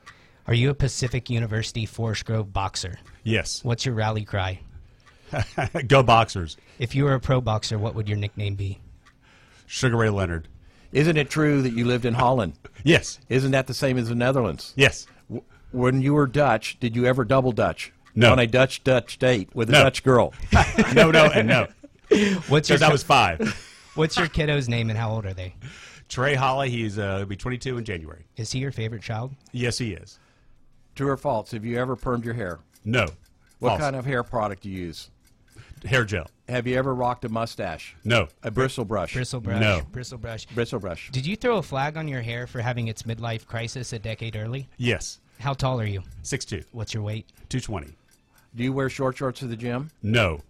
[0.46, 2.98] Are you a Pacific University Forest Grove boxer?
[3.22, 3.62] Yes.
[3.64, 4.60] What's your rally cry?
[5.86, 6.56] Go Boxers.
[6.78, 8.80] If you were a pro boxer, what would your nickname be?
[9.66, 10.48] Sugar Ray Leonard.
[10.92, 12.54] Isn't it true that you lived in Holland?
[12.82, 13.20] Yes.
[13.28, 14.72] Isn't that the same as the Netherlands?
[14.74, 15.06] Yes.
[15.28, 17.92] W- When you were Dutch, did you ever double Dutch?
[18.14, 18.32] No.
[18.32, 19.82] On a Dutch Dutch date with a No.
[19.84, 20.32] Dutch girl.
[20.94, 21.66] no, no, and no.
[22.48, 23.66] What's your Because I was five.
[23.94, 25.54] What's your kiddo's name and how old are they?
[26.08, 28.24] Trey Hollie, he's uh, he'll be 22 in January.
[28.36, 29.32] Is he your favorite child?
[29.52, 30.18] Yes, he is.
[30.96, 31.52] True or false?
[31.52, 32.58] Have you ever permed your hair?
[32.84, 33.06] No.
[33.60, 33.80] What False.
[33.80, 35.10] kind of hair product do you use?
[35.84, 36.26] hair gel?
[36.48, 37.94] Have you ever rocked a mustache?
[38.04, 38.28] No.
[38.42, 39.12] A bristle brush?
[39.14, 39.60] Bristle brush.
[39.60, 39.82] No.
[39.92, 40.46] Bristle brush.
[40.46, 41.10] Bristle brush.
[41.12, 44.36] Did you throw a flag on your hair for having its midlife crisis a decade
[44.36, 44.68] early?
[44.78, 45.20] Yes.
[45.38, 46.02] How tall are you?
[46.22, 47.26] 6'2", What's your weight?
[47.48, 47.94] 220.
[48.54, 49.90] Do you wear short shorts to the gym?
[50.02, 50.40] No.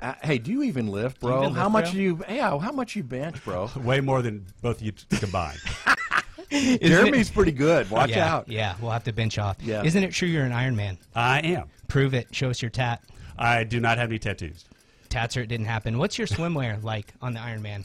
[0.00, 1.42] Uh, hey, do you even lift, bro?
[1.42, 1.92] even how much bro?
[1.92, 2.24] do you?
[2.28, 3.70] Yeah, how much you bench, bro?
[3.76, 5.58] Way more than both of you t- combined.
[6.50, 7.90] Jeremy's pretty good.
[7.90, 8.48] Watch yeah, out.
[8.48, 9.56] Yeah, we'll have to bench off.
[9.60, 9.82] Yeah.
[9.82, 10.98] Isn't it true you're an Iron Man?
[11.14, 11.68] I am.
[11.88, 12.32] Prove it.
[12.34, 13.02] Show us your tat.
[13.38, 14.64] I do not have any tattoos.
[15.08, 15.98] Tats or it didn't happen.
[15.98, 17.84] What's your swimwear like on the Iron Man?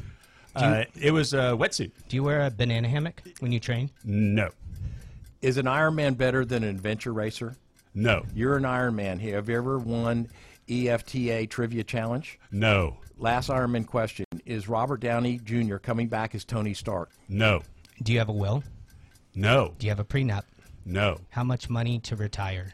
[0.56, 1.92] Uh, it was a wetsuit.
[2.10, 3.90] Do you wear a banana hammock when you train?
[4.04, 4.50] No.
[5.42, 7.56] Is an Ironman better than an adventure racer?
[8.00, 8.24] No.
[8.34, 9.20] You're an Ironman.
[9.20, 10.30] Have you ever won
[10.70, 12.40] EFTA Trivia Challenge?
[12.50, 12.96] No.
[13.18, 15.76] Last Ironman question: Is Robert Downey Jr.
[15.78, 17.12] coming back as Tony Stark?
[17.28, 17.62] No.
[18.02, 18.64] Do you have a will?
[19.36, 19.74] No.
[19.78, 20.44] Do you have a prenup?
[20.86, 21.20] No.
[21.30, 22.74] How much money to retire?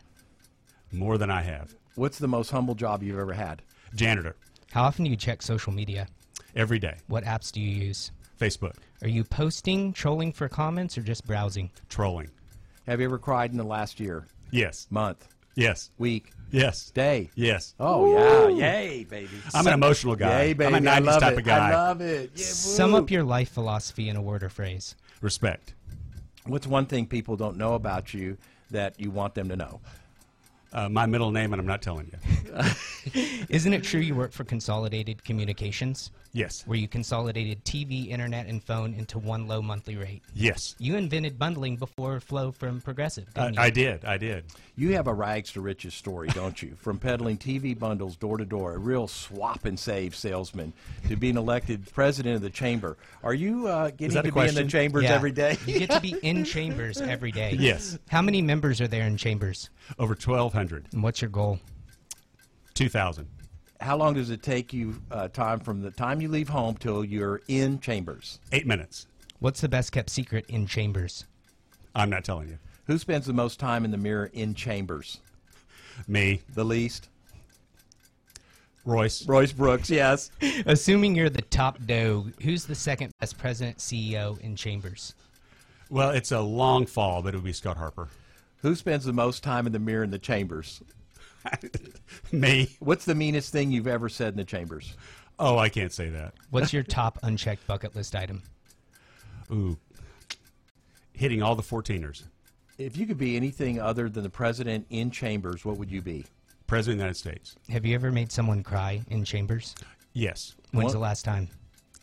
[0.92, 1.74] More than I have.
[1.96, 3.64] What's the most humble job you've ever had?
[3.96, 4.36] Janitor.
[4.74, 6.08] How often do you check social media?
[6.56, 6.98] Every day.
[7.08, 8.12] What apps do you use?
[8.40, 8.76] Facebook.
[9.02, 11.72] Are you posting, trolling for comments, or just browsing?
[11.90, 12.30] Trolling.
[12.86, 14.88] Have you ever cried in the last year, Yes.
[14.90, 15.90] month, Yes.
[15.98, 16.90] week, Yes.
[16.92, 17.30] day?
[17.36, 17.76] Yes.
[17.80, 19.30] Oh yeah, yay, baby!
[19.54, 20.44] I'm an emotional guy.
[20.44, 20.74] Yay, baby!
[20.76, 21.40] I'm a 90s type it.
[21.40, 21.70] of guy.
[21.72, 22.32] I love it.
[22.36, 24.96] Yeah, Sum up your life philosophy in a word or phrase.
[25.22, 25.74] Respect.
[26.46, 28.38] What's one thing people don't know about you
[28.72, 29.82] that you want them to know?
[30.76, 32.62] Uh, my middle name, and I'm not telling you.
[33.50, 36.64] Isn't it true you work for Consolidated Communications, Yes.
[36.68, 40.22] where you consolidated TV, internet, and phone into one low monthly rate?
[40.34, 40.76] Yes.
[40.78, 43.62] You invented bundling before Flo from Progressive, I, didn't you?
[43.62, 44.04] I did.
[44.06, 44.44] I did.
[44.76, 46.76] You have a rags to riches story, don't you?
[46.76, 50.74] From peddling TV bundles door to door, a real swap and save salesman,
[51.08, 52.98] to being elected president of the chamber.
[53.24, 54.68] Are you uh, getting to a be in the question?
[54.68, 55.14] chambers Yeah.
[55.14, 55.56] every day?
[55.66, 57.56] you get to be in chambers every day.
[57.58, 57.98] Yes.
[58.10, 59.70] How many members are there in chambers?
[60.00, 60.65] Over 1,200.
[60.72, 61.60] And what's your goal?
[62.74, 63.28] 2,000.
[63.82, 67.04] How long does it take you uh, time from the time you leave home till
[67.04, 68.40] you're in chambers?
[68.52, 69.08] Eight minutes.
[69.40, 71.26] What's the best kept secret in chambers?
[71.94, 72.58] I'm not telling you.
[72.88, 75.20] Who spends the most time in the mirror in chambers?
[76.08, 76.42] Me.
[76.54, 77.10] The least?
[78.86, 79.28] Royce.
[79.28, 80.30] Royce Brooks, yes.
[80.66, 85.16] Assuming you're the top doe, who's the second best president CEO in chambers?
[85.90, 88.10] Well, it's a long fall, but it would be Scott Harper.
[88.66, 90.82] Who spends the most time in the mirror in the chambers?
[92.32, 92.76] Me.
[92.80, 94.98] What's the meanest thing you've ever said in the chambers?
[95.38, 96.34] Oh, I can't say that.
[96.50, 98.42] What's your top unchecked bucket list item?
[99.52, 99.78] Ooh.
[101.14, 102.24] Hitting all the 14ers.
[102.80, 106.26] If you could be anything other than the president in chambers, what would you be?
[106.66, 107.56] President of the United States.
[107.70, 109.76] Have you ever made someone cry in chambers?
[110.14, 110.56] Yes.
[110.72, 110.94] When's What?
[110.94, 111.50] the last time?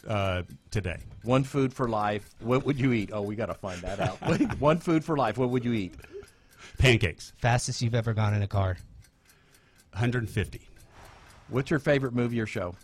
[0.07, 0.99] Uh, today.
[1.25, 2.31] One food for life.
[2.39, 3.11] What would you eat?
[3.13, 4.19] Oh, we got to find that out.
[4.61, 5.39] One food for life.
[5.39, 5.95] What would you eat?
[6.79, 7.33] Pancakes.
[7.39, 8.77] Fastest you've ever gone in a car?
[9.93, 10.69] 150.
[11.49, 12.75] What's your favorite movie or show?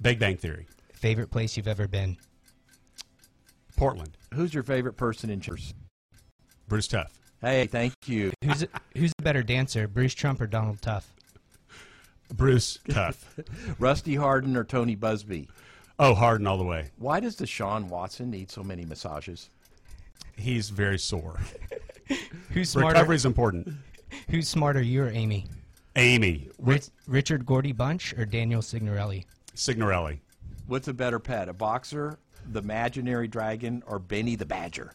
[0.00, 0.66] Big Bang Theory.
[0.92, 2.16] Favorite place you've ever been?
[3.76, 4.16] Portland.
[4.34, 5.74] Who's your favorite person in chambers?
[6.68, 7.12] Bruce Tuff.
[7.40, 8.32] Hey, thank you.
[8.44, 11.12] Who's a, who's a better dancer, Bruce Trump or Donald Tuff?
[12.32, 13.34] Bruce Tuff.
[13.78, 15.48] Rusty Hardin or Tony Buzbee?
[15.98, 16.90] Oh, Hardin all the way.
[16.98, 19.50] Why does Deshaun Watson need so many massages?
[20.36, 21.38] He's very sore.
[22.52, 22.94] Who's smarter?
[22.94, 23.68] Recovery's important.
[24.30, 25.46] Who's smarter, you or Amy?
[25.96, 29.26] Amy Rich, Richard Gordy Bunch or Daniel Signorelli?
[29.54, 30.20] Signorelli.
[30.66, 32.18] What's a better pet, a boxer,
[32.50, 34.92] the imaginary dragon, or Benny the Badger?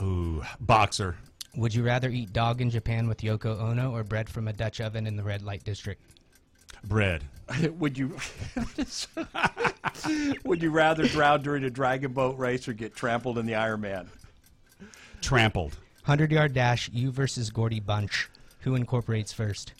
[0.00, 1.16] Ooh, boxer.
[1.56, 4.80] Would you rather eat dog in Japan with Yoko Ono or bread from a Dutch
[4.80, 6.02] oven in the red light district?
[6.84, 7.24] Bread.
[7.78, 8.16] would you
[10.44, 13.82] would you rather drown during a dragon boat race or get trampled in the Iron
[13.82, 14.08] Man?
[15.20, 15.78] Trampled.
[16.04, 18.28] 100 yard dash, you versus Gordy Bunch.
[18.60, 19.72] Who incorporates first?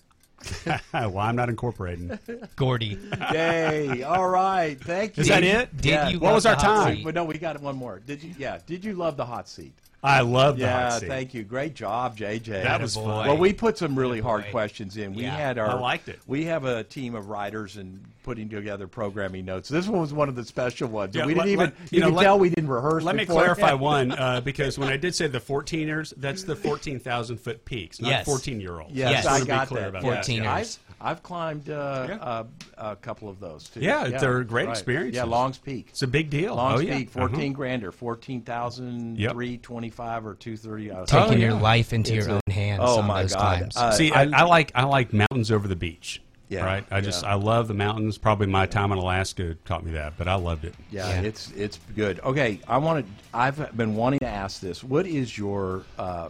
[0.93, 2.19] well, I'm not incorporating.
[2.57, 2.99] Gordy.
[3.33, 4.03] Yay!
[4.03, 5.21] All right, thank you.
[5.23, 5.75] Is that it?
[5.77, 6.09] Did Yeah.
[6.09, 7.03] you What love was our time?
[7.03, 8.01] But no, we got one more.
[8.07, 8.35] Did you?
[8.39, 8.59] Yeah.
[8.67, 9.73] Did you love the hot seat?
[10.03, 11.07] I love the Yeah, hot seat.
[11.07, 11.45] Yeah, thank you.
[11.45, 12.63] Great job, JJ.
[12.63, 13.27] That was fun.
[13.27, 15.15] Well, we put some really hard questions in.
[15.15, 15.37] We Yeah.
[15.37, 15.69] had our.
[15.71, 16.21] I liked it.
[16.27, 19.69] We have a team of writers and putting together programming notes.
[19.69, 21.15] This one was one of the special ones.
[21.15, 21.67] Yeah, we didn't even.
[21.67, 23.05] let- you you know, can let- tell we didn't rehearse.
[23.05, 27.37] Let me clarify one uh, because when I did say the 14ers, that's the 14,000
[27.37, 28.25] foot peaks, not Yes.
[28.25, 28.93] 14 year olds.
[28.95, 29.27] Yes, Yes.
[29.27, 29.89] I to be got clear that.
[30.01, 30.41] about Yeah.
[30.41, 30.47] 14ers.
[30.47, 32.15] I've, I've climbed uh, Yeah.
[32.17, 32.45] uh,
[32.79, 33.81] a couple of those too.
[33.81, 34.73] Yeah, yeah they're great right.
[34.73, 35.17] experiences.
[35.17, 35.89] Yeah, Long's Peak.
[35.91, 36.55] It's a big deal.
[36.57, 36.97] Long's oh, yeah.
[36.99, 37.49] Peak, 14 Uh-huh.
[37.53, 39.33] grander, 14,000, Yep.
[39.33, 40.91] 325 or 230.
[40.91, 41.61] I was Taking Oh, your yeah.
[41.61, 43.59] life into It's your a- own hands Oh, on my those God.
[43.59, 43.77] climbs.
[43.77, 46.23] Uh, See, I, I like I like mountains over the beach.
[46.49, 46.85] Yeah, Right.
[46.91, 47.25] I just.
[47.25, 48.19] I love the mountains.
[48.19, 50.75] Probably my time in Alaska taught me that, but I loved it.
[50.91, 51.21] Yeah, Yeah.
[51.23, 52.21] it's it's good.
[52.21, 53.13] Okay, I want to.
[53.33, 54.85] I've been wanting to ask this.
[54.85, 56.29] What is your uh,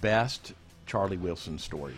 [0.00, 0.52] best
[0.86, 1.94] Charlie Wilson story?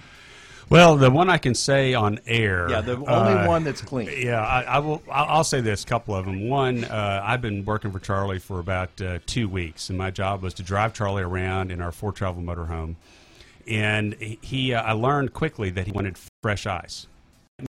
[0.68, 2.68] Well, the one I can say on air.
[2.68, 4.10] Yeah, the only uh, one that's clean.
[4.16, 5.02] Yeah, I, I will.
[5.10, 6.48] I'll, I'll say this: a couple of them.
[6.48, 10.42] One, uh, I've been working for Charlie for about uh, two weeks, and my job
[10.42, 12.94] was to drive Charlie around in our four travel motorhome.
[13.68, 17.06] And he, uh, I learned quickly that he wanted fresh ice.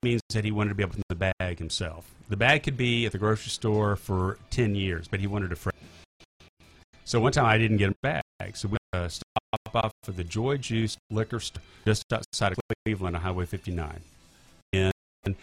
[0.02, 2.10] Means that he wanted to be able to open the bag himself.
[2.30, 5.56] The bag could be at the grocery store for ten years, but he wanted a
[5.56, 5.76] fresh.
[7.04, 10.24] So one time I didn't get a bag, so we uh, stopped off at the
[10.24, 14.02] Joy Juice liquor store just outside of Cleveland on Highway 59
[15.26, 15.36] and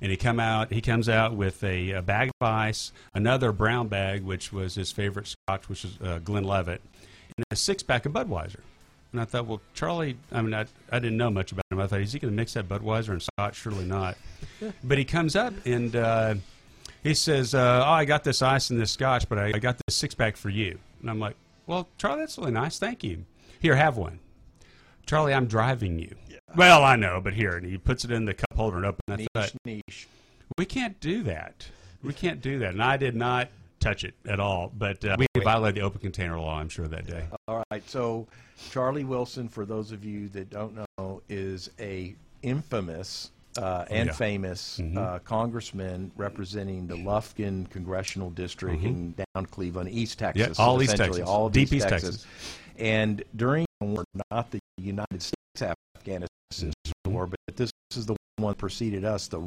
[0.00, 0.72] and he come out.
[0.72, 4.92] He comes out with a, a bag of ice, another brown bag, which was his
[4.92, 6.80] favorite Scotch, which is uh, Glenlivet,
[7.36, 8.60] and a six pack of Budweiser.
[9.12, 10.16] And I thought, well, Charlie.
[10.30, 11.80] I mean, I, I didn't know much about him.
[11.80, 13.56] I thought, is he going to mix that Budweiser and Scotch?
[13.56, 14.16] Surely not.
[14.84, 16.34] but he comes up and uh,
[17.02, 19.78] he says, uh, "Oh, I got this ice and this Scotch, but I, I got
[19.86, 22.78] this six pack for you." And I'm like, "Well, Charlie, that's really nice.
[22.78, 23.24] Thank you.
[23.60, 24.18] Here, have one."
[25.06, 26.14] Charlie, I'm driving you.
[26.54, 29.00] Well, I know, but here, and he puts it in the cup holder and opens
[29.08, 29.18] it.
[29.18, 30.08] Niche, thought, niche.
[30.58, 31.66] we can't do that.
[32.02, 32.72] We can't do that.
[32.72, 33.48] And I did not
[33.80, 34.72] touch it at all.
[34.76, 37.24] But uh, we violated the open container law, I'm sure, that day.
[37.46, 37.88] All right.
[37.88, 38.26] So,
[38.70, 44.12] Charlie Wilson, for those of you that don't know, is a infamous uh, and yeah.
[44.12, 50.58] famous uh, congressman representing the Lufkin congressional district in down Cleveland, East Texas.
[50.58, 51.26] Yeah, all East Texas.
[51.26, 52.10] all of Deep East East Texas.
[52.10, 52.26] Texas.
[52.78, 56.28] And during the war, not the United States Afghanistan
[57.06, 59.28] war, but this is the one that preceded us.
[59.28, 59.40] The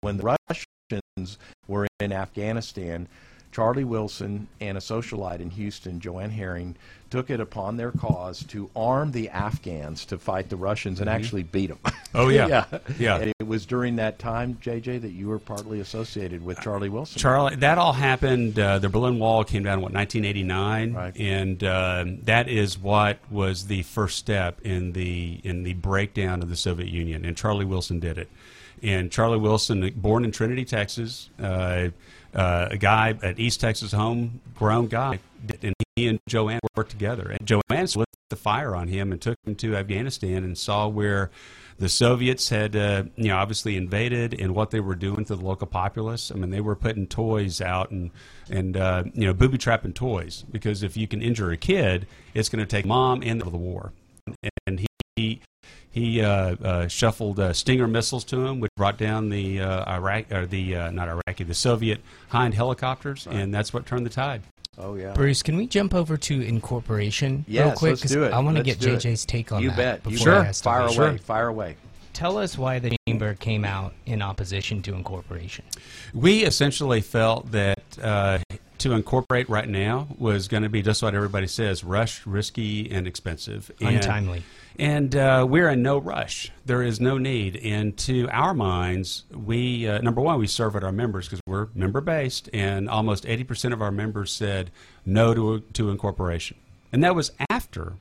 [0.00, 1.38] when the Russians
[1.68, 3.08] were in Afghanistan,
[3.52, 6.76] Charlie Wilson and a socialite in Houston, Joanne Herring,
[7.10, 11.42] took it upon their cause to arm the Afghans to fight the Russians and actually
[11.42, 11.78] beat them.
[12.12, 12.46] Oh, yeah.
[12.72, 12.78] yeah.
[12.98, 13.16] Yeah.
[13.18, 17.20] And it was during that time, JJ, that you were partly associated with Charlie Wilson.
[17.20, 18.58] Charlie, that all happened.
[18.58, 21.16] Uh, the Berlin Wall came down in what 1989, Right.
[21.16, 26.48] and uh, that is what was the first step in the in the breakdown of
[26.48, 27.24] the Soviet Union.
[27.24, 28.28] And Charlie Wilson did it.
[28.82, 31.90] And Charlie Wilson, born in Trinity, Texas, uh,
[32.34, 35.18] uh, a guy at East Texas, homegrown guy,
[35.62, 37.30] and he and Joanne worked together.
[37.30, 41.30] And Joanne lit the fire on him and took him to Afghanistan and saw where
[41.78, 45.44] the Soviets had, uh, you know, obviously invaded and what they were doing to the
[45.44, 46.30] local populace.
[46.30, 48.10] I mean, they were putting toys out and
[48.50, 52.48] and uh, you know booby trapping toys because if you can injure a kid, it's
[52.48, 53.92] going to take mom and the war.
[54.66, 55.40] And he
[55.90, 56.28] he uh,
[56.62, 60.76] uh, shuffled uh, Stinger missiles to him, which brought down the uh, Iraq or the
[60.76, 64.42] uh, not Iraqi, the Soviet Hind helicopters, and that's what turned the tide.
[64.78, 65.12] Oh yeah.
[65.12, 67.90] Bruce, can we jump over to incorporation real Yes, quick?
[67.90, 68.32] let's 'Cause do it.
[68.32, 69.00] I want to get do it.
[69.00, 70.02] JJ's take on you that.
[70.02, 70.12] bet.
[70.12, 70.46] You before I bet.
[70.48, 71.18] ask Fire the- away.
[71.18, 71.76] Fire away.
[72.12, 75.64] Tell us why the chamber came out in opposition to incorporation.
[76.12, 78.38] We essentially felt that uh,
[78.78, 83.06] to incorporate right now was going to be just what everybody says: rushed, risky, and
[83.06, 84.42] expensive, and, Untimely.
[84.80, 86.50] And uh, we're in no rush.
[86.64, 87.56] There is no need.
[87.58, 91.68] And to our minds, we uh, number one, we serve at our members because we're
[91.74, 94.70] member based, and almost eighty percent of our members said
[95.04, 96.56] no to to incorporation,
[96.92, 97.92] and that was after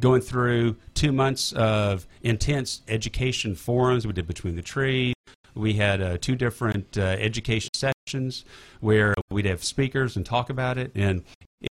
[0.00, 5.14] going through two months of intense education forums we did between the trees
[5.54, 8.44] We had uh, two different uh, education sessions
[8.80, 10.90] where we'd have speakers and talk about it.
[10.94, 11.22] And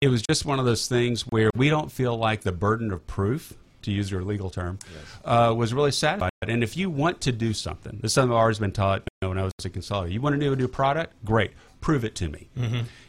[0.01, 3.07] it was just one of those things where we don't feel like the burden of
[3.07, 4.79] proof, to use your legal term,
[5.25, 6.31] uh, was really satisfied.
[6.43, 9.19] And if you want to do something, this is something I've always been taught you
[9.23, 10.13] know, when I was a consultant.
[10.13, 11.15] You want to do a new product?
[11.25, 11.53] Great.
[11.81, 12.49] Prove it to me.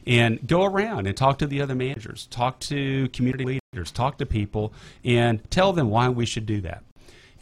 [0.08, 4.26] And go around and talk to the other managers, talk to community leaders, talk to
[4.26, 6.84] people, and tell them why we should do that.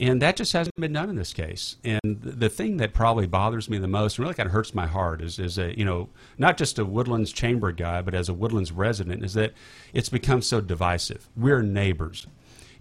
[0.01, 1.75] And that just hasn't been done in this case.
[1.83, 4.87] And the thing that probably bothers me the most, and really kind of hurts my
[4.87, 8.33] heart, is, is a you know not just a Woodlands Chamber guy, but as a
[8.33, 9.53] Woodlands resident, is that
[9.93, 11.29] it's become so divisive.
[11.37, 12.25] We're neighbors,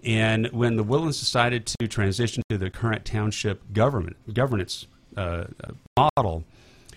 [0.05, 4.87] and when the Woodlands decided to transition to the current township government governance
[5.17, 5.73] uh, uh,
[6.17, 6.45] model,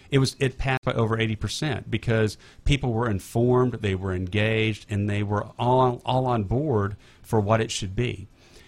[0.10, 5.10] it was it passed by over 80% because people were informed, they were engaged, and
[5.10, 8.28] they were all all on board for what it should be.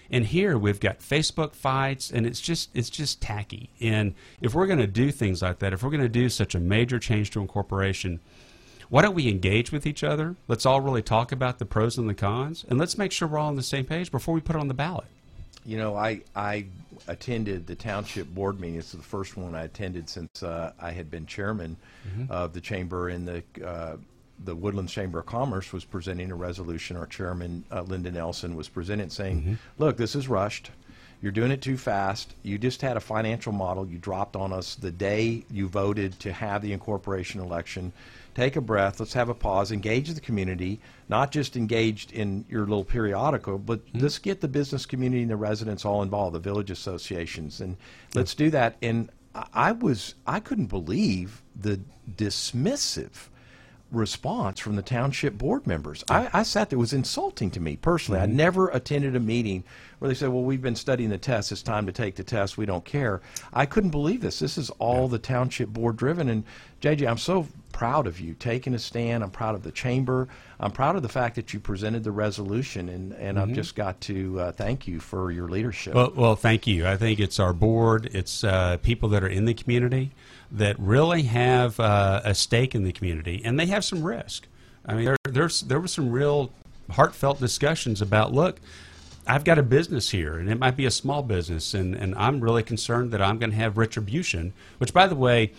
[0.09, 3.69] And here we've got Facebook fights, and it's just it's just tacky.
[3.79, 6.55] And if we're going to do things like that, if we're going to do such
[6.55, 8.19] a major change to a corporation,
[8.89, 10.35] why don't we engage with each other?
[10.47, 13.39] Let's all really talk about the pros and the cons, and let's make sure we're
[13.39, 15.07] all on the same page before we put it on the ballot.
[15.65, 16.65] You know, I I
[17.07, 18.77] attended the township board meeting.
[18.77, 21.77] It's the first one I attended since uh, I had been chairman
[22.29, 23.09] of the chamber.
[23.09, 23.97] And the uh,
[24.43, 26.97] the Woodlands Chamber of Commerce was presenting a resolution.
[26.97, 30.71] Our chairman, uh, Linda Nelson, was presenting saying, "Look, this is rushed.
[31.21, 32.35] You're doing it too fast.
[32.43, 36.31] You just had a financial model you dropped on us the day you voted to
[36.31, 37.93] have the incorporation election.
[38.35, 38.99] Take a breath.
[38.99, 39.71] Let's have a pause.
[39.71, 43.99] Engage the community, not just engaged in your little periodical, but mm-hmm.
[44.01, 47.77] let's get the business community and the residents all involved, the village associations, and
[48.13, 48.75] let's do that.
[48.81, 49.09] And
[49.53, 51.79] I was I couldn't believe the
[52.13, 53.29] dismissive
[53.91, 56.03] response from the township board members.
[56.09, 58.19] I, I sat there; it was insulting to me personally.
[58.19, 58.35] I mm-hmm.
[58.35, 59.63] never attended a meeting
[59.99, 61.51] where they said, "Well, we've been studying the test.
[61.51, 62.57] It's time to take the test.
[62.57, 63.21] We don't care."
[63.53, 64.39] I couldn't believe this.
[64.39, 66.29] This is all the township board driven.
[66.29, 66.43] And
[66.81, 69.21] JJ, I'm so proud of you taking a stand.
[69.21, 70.29] I'm proud of the chamber.
[70.61, 73.99] I'm proud of the fact that you presented the resolution, and, and I've just got
[74.01, 75.93] to uh, thank you for your leadership.
[75.93, 76.88] Well, well, thank you.
[76.88, 80.11] I think it's our board, it's uh, people that are in the community
[80.51, 84.47] that really have uh, a stake in the community, and they have some risk.
[84.85, 86.53] I mean, there, there's there were some real
[86.91, 88.61] heartfelt discussions about look.
[89.27, 92.39] I've got a business here, and it might be a small business, and, and I'm
[92.39, 94.53] really concerned that I'm going to have retribution.
[94.77, 95.51] Which, by the way,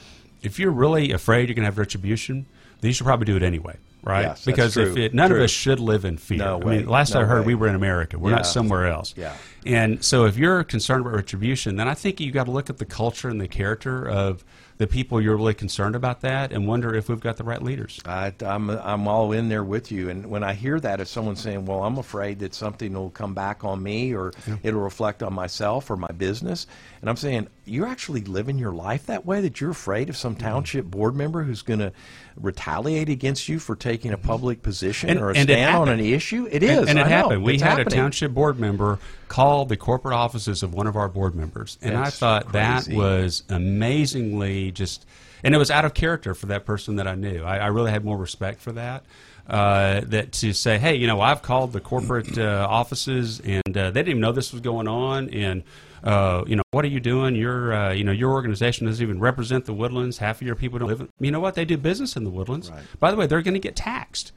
[0.46, 2.46] if you're really afraid you're going to have retribution,
[2.80, 4.22] then you should probably do it anyway, right?
[4.22, 5.38] Yes, that's because if it, none True.
[5.38, 6.38] of us should live in fear.
[6.38, 7.46] No I mean, last No I heard, way.
[7.48, 8.18] we were in America.
[8.18, 8.36] We're Yeah.
[8.36, 9.12] not somewhere else.
[9.16, 9.34] Yeah.
[9.66, 12.78] And so, if you're concerned about retribution, then I think you've got to look at
[12.78, 14.44] the culture and the character of
[14.78, 17.98] the people you're really concerned about that, and wonder if we've got the right leaders.
[18.04, 21.40] I, I'm I'm all in there with you, and when I hear that, if someone's
[21.40, 25.32] saying, "Well, I'm afraid that something will come back on me, or it'll reflect on
[25.32, 26.66] myself or my business,"
[27.00, 29.40] and I'm saying, "You're actually living your life that way.
[29.40, 30.44] That you're afraid of some Mm-hmm.
[30.44, 31.92] township board member who's going to
[32.40, 36.46] retaliate against you for taking a public position And- or a stand on an issue.
[36.50, 37.16] It is, And, and it I know.
[37.16, 37.42] happened.
[37.44, 41.08] We It's had a township board member call the corporate offices of one of our
[41.08, 45.06] board members, and That's I thought that was amazingly just,
[45.42, 47.42] and it was out of character for that person that I knew.
[47.42, 49.04] I, I really had more respect for that.
[49.48, 53.90] Uh, that to say, hey, you know, I've called the corporate uh, offices, and uh,
[53.92, 55.62] they didn't even know this was going on, and
[56.02, 57.34] uh, you know, what are you doing?
[57.34, 60.18] Your, uh, you know, your organization doesn't even represent the Woodlands.
[60.18, 61.00] Half of your people don't live.
[61.00, 61.54] In, you know what?
[61.54, 62.70] They do business in the Woodlands.
[62.98, 64.32] By the way, they're going to get taxed.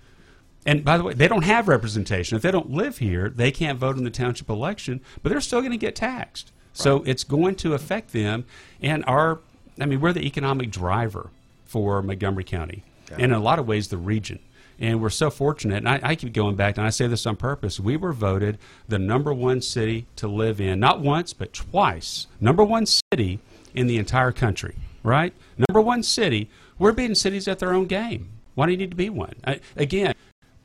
[0.65, 2.35] And by the way, they don't have representation.
[2.35, 5.61] If they don't live here, they can't vote in the township election, but they're still
[5.61, 6.51] going to get taxed.
[6.73, 8.45] So it's going to affect them.
[8.81, 9.39] And our,
[9.79, 11.29] I mean, we're the economic driver
[11.65, 14.39] for Montgomery County, and in a lot of ways, the region.
[14.79, 17.35] And we're so fortunate, and I, I keep going back, and I say this on
[17.35, 17.81] purpose.
[17.81, 22.27] We were voted the number one city to live in, not once, but twice.
[22.39, 23.39] Number one city
[23.73, 25.33] in the entire country, right?
[25.57, 26.49] Number one city.
[26.77, 28.29] We're beating cities at their own game.
[28.55, 29.35] Why do you need to be one?
[29.45, 30.13] I, again,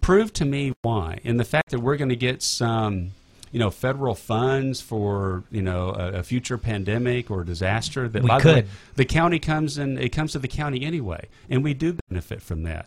[0.05, 1.19] prove to me why.
[1.25, 3.13] And the fact that we're going to get some,
[3.51, 8.29] you know, federal funds for, you know, a, a future pandemic or disaster that We
[8.29, 8.65] by the way,
[8.97, 12.65] the county comes and it comes to the county anyway, and we do benefit from
[12.65, 12.87] that.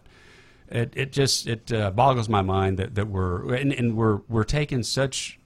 [0.70, 4.44] It, it just it uh, boggles my mind that, that we're and, and we're we're
[4.44, 5.40] taking such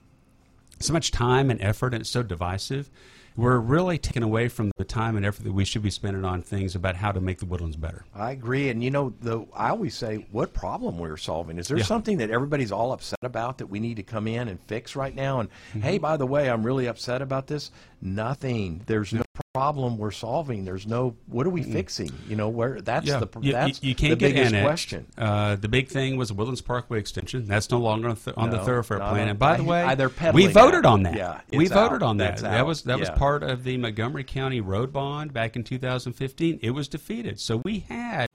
[0.78, 2.90] so much time and effort, and it's so divisive.
[3.36, 6.42] We're really taking away from the time and effort that we should be spending on
[6.42, 8.04] things about how to make the woodlands better.
[8.14, 11.58] I agree, and you know, the I always say, what problem we're solving?
[11.58, 11.84] Is there Yeah.
[11.84, 15.14] something that everybody's all upset about that we need to come in and fix right
[15.14, 15.40] now?
[15.40, 15.80] And Mm-hmm.
[15.80, 17.70] hey, by the way, I'm really upset about this.
[18.02, 18.82] Nothing.
[18.86, 19.21] There's no
[19.54, 20.64] problem we're solving.
[20.64, 22.10] There's no what are we fixing?
[22.28, 24.66] You know, where that's Yeah, the that's you, you can't the get biggest annexed.
[24.66, 25.06] question.
[25.16, 27.46] Uh, the big thing was the Woodlands Parkway extension.
[27.46, 29.28] That's no longer on, th- on the thoroughfare plan.
[29.28, 30.88] And by the way, I- we voted that.
[30.88, 31.16] on that.
[31.16, 32.08] Yeah, we voted out.
[32.08, 32.38] on that.
[32.38, 32.66] That out.
[32.66, 36.58] was that was part of the Montgomery County road bond back in 2015.
[36.62, 38.26] It was defeated, so we had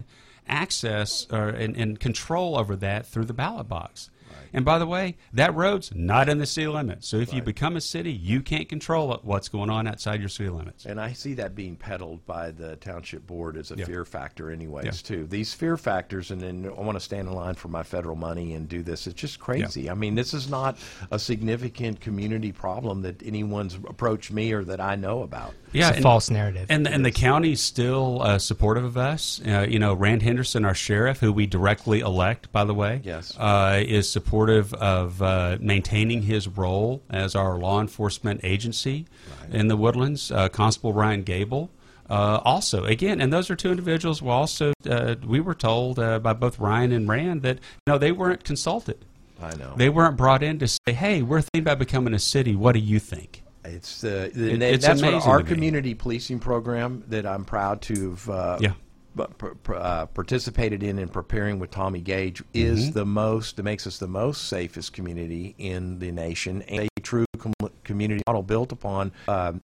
[0.47, 4.09] access or, and, and control over that through the ballot box.
[4.53, 7.07] And by the way, that road's not in the city limits.
[7.07, 10.29] So if you become a city, you can't control it- what's going on outside your
[10.29, 10.85] city limits.
[10.85, 13.85] And I see that being peddled by the township board as a Yeah.
[13.85, 14.91] fear factor, anyways, Yeah.
[14.91, 15.27] too.
[15.27, 18.53] These fear factors, and then I want to stand in line for my federal money
[18.53, 19.07] and do this.
[19.07, 19.89] It's just crazy.
[19.89, 20.77] I mean, this is not
[21.11, 25.53] a significant community problem that anyone's approached me or that I know about.
[25.73, 26.67] It's a and- false narrative.
[26.69, 29.41] And and the county's still uh, supportive of us.
[29.45, 33.33] Uh, you know, Rand Henderson, our sheriff, who we directly elect, by the way, Yes.
[33.37, 39.05] uh, is supportive of uh, maintaining his role as our law enforcement agency
[39.51, 40.31] in the Woodlands.
[40.31, 41.69] Uh, Constable Ryan Gable.
[42.09, 44.21] Uh, also, again, and those are two individuals.
[44.21, 48.13] We also uh, we were told uh, by both Ryan and Rand that no, they
[48.13, 49.03] weren't consulted.
[49.41, 49.73] I know.
[49.75, 52.55] They weren't brought in to say, "Hey, we're thinking about becoming a city.
[52.55, 57.25] What do you think?" It's uh, It- it's that's what our community policing program that
[57.25, 58.73] I'm proud to have uh, Yeah.
[59.15, 62.91] pr- pr- uh, participated in and preparing with Tommy Gage is Mm-hmm.
[62.93, 67.25] the most that makes us the most safest community in the nation and a true
[67.37, 67.53] com-
[67.83, 69.61] community model built upon um,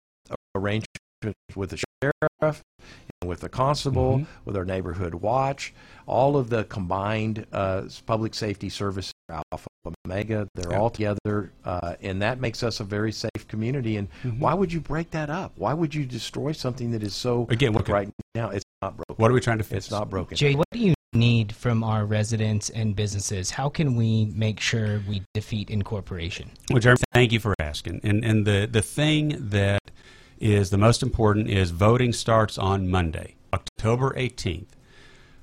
[0.55, 0.87] arrangements
[1.55, 2.63] with the sheriff
[3.21, 4.27] and with the constable, Mhm.
[4.45, 5.73] with our neighborhood watch,
[6.07, 9.69] all of the combined uh, public safety services, Alpha
[10.07, 10.79] Omega, they're Yeah.
[10.79, 13.97] all together, uh, and that makes us a very safe community.
[13.97, 14.09] And
[14.39, 15.53] why would you break that up?
[15.57, 18.51] Why would you destroy something that is so Again, what- right now?
[18.51, 19.17] It's not broken.
[19.17, 19.87] What are we trying to fix?
[19.87, 20.37] It's not broken.
[20.37, 23.51] Jay, what do you need from our residents and businesses?
[23.51, 26.51] How can we make sure we defeat incorporation?
[26.71, 28.01] Well, Jeremy, thank you for asking.
[28.03, 29.81] And and the the thing that
[30.41, 34.67] is the most important is voting starts on Monday, October 18th.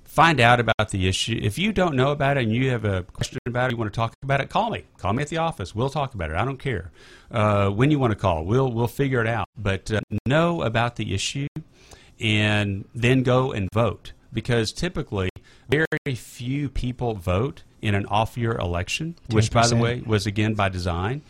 [0.10, 1.40] Find out about the issue.
[1.40, 3.94] If you don't know about it and you have a question about it, you want
[3.94, 4.86] to talk about it, call me.
[4.98, 5.76] Call me at the office.
[5.76, 6.36] We'll talk about it.
[6.36, 6.90] I don't care
[7.30, 8.44] uh, when you want to call.
[8.44, 9.48] We'll we'll figure it out.
[9.56, 11.46] But uh, know about the issue,
[12.20, 15.30] and then go and vote because typically
[15.70, 15.86] very
[16.16, 21.22] few people vote in an off-year election, which, by the way, was again by design.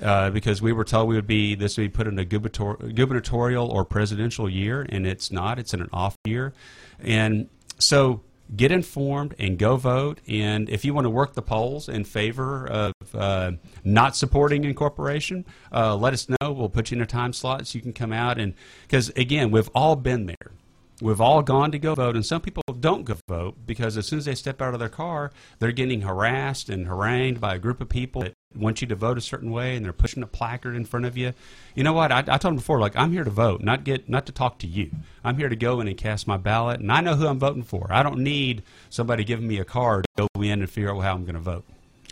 [0.00, 2.94] Uh, because we were told we would be this would be put in a gubernator-
[2.94, 5.58] gubernatorial or presidential year, and it's not.
[5.58, 6.52] It's in an off year,
[7.00, 7.48] and
[7.80, 8.20] so
[8.54, 10.20] get informed and go vote.
[10.26, 13.52] And if you want to work the polls in favor of uh,
[13.84, 16.52] not supporting incorporation, uh, let us know.
[16.52, 19.50] We'll put you in a time slot so you can come out and because again,
[19.50, 20.52] we've all been there.
[21.00, 24.18] We've all gone to go vote, and some people don't go vote because as soon
[24.18, 25.30] as they step out of their car,
[25.60, 29.18] they're getting harassed and harangued by a group of people that want you to vote
[29.18, 31.32] a certain way, and they're pushing a placard in front of you.
[31.74, 32.10] You know what?
[32.10, 34.58] I, I told them before, like I'm here to vote, not get, not to talk
[34.60, 34.90] to you.
[35.24, 37.62] I'm here to go in and cast my ballot, and I know who I'm voting
[37.62, 37.88] for.
[37.90, 41.14] I don't need somebody giving me a card to go in and figure out how
[41.14, 41.64] I'm going to vote.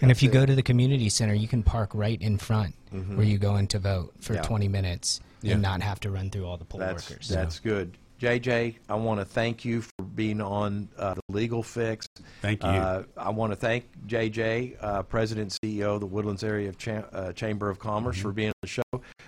[0.03, 3.17] And if you go to the community center, you can park right in front mm-hmm.
[3.17, 4.43] where you go in to vote for Yeah.
[4.43, 5.55] 20 minutes Yeah.
[5.55, 7.29] and not have to run through all the poll That's workers.
[7.29, 7.97] that's good.
[8.21, 12.07] JJ, I want to thank you for being on uh, the Legal Fix.
[12.41, 12.69] Thank you.
[12.69, 16.79] Uh, I want to thank JJ, uh, President and CEO of the Woodlands Area of
[16.79, 18.83] Cha- uh, Chamber of Commerce, for being on the show.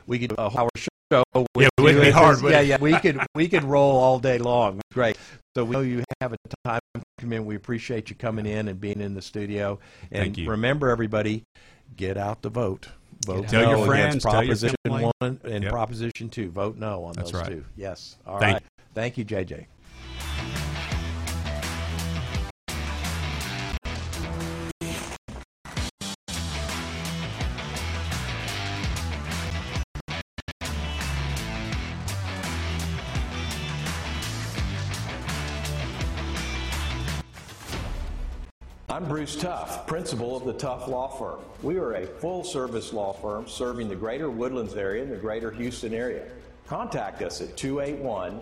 [0.06, 0.88] We could uh, our show.
[1.10, 1.60] With Mm-hmm.
[1.60, 2.78] Yeah, it would be hard, Yeah, yeah.
[2.78, 4.80] We could we could roll all day long.
[4.92, 5.16] Great.
[5.56, 6.36] So we know you have a
[6.66, 6.80] time
[7.18, 7.46] commitment.
[7.46, 9.78] We appreciate you coming in and being in the studio.
[10.10, 10.50] And Thank you.
[10.50, 11.44] remember, everybody,
[11.96, 12.88] get out to vote.
[13.28, 13.48] Vote.
[13.48, 15.10] Tell no your friends, tell your Proposition family.
[15.20, 15.72] One and Yep.
[15.72, 16.50] Proposition Two.
[16.50, 17.50] Vote no on That's those right.
[17.50, 17.64] two.
[17.76, 18.16] Yes.
[18.26, 18.62] All Thank right.
[18.94, 19.66] Thank you, JJ.
[38.98, 41.38] I'm Bruce Tuff, principal of the Tuff Law Firm.
[41.62, 45.52] We are a full service law firm serving the greater Woodlands area and the greater
[45.52, 46.26] Houston area.
[46.66, 48.40] Contact us at 281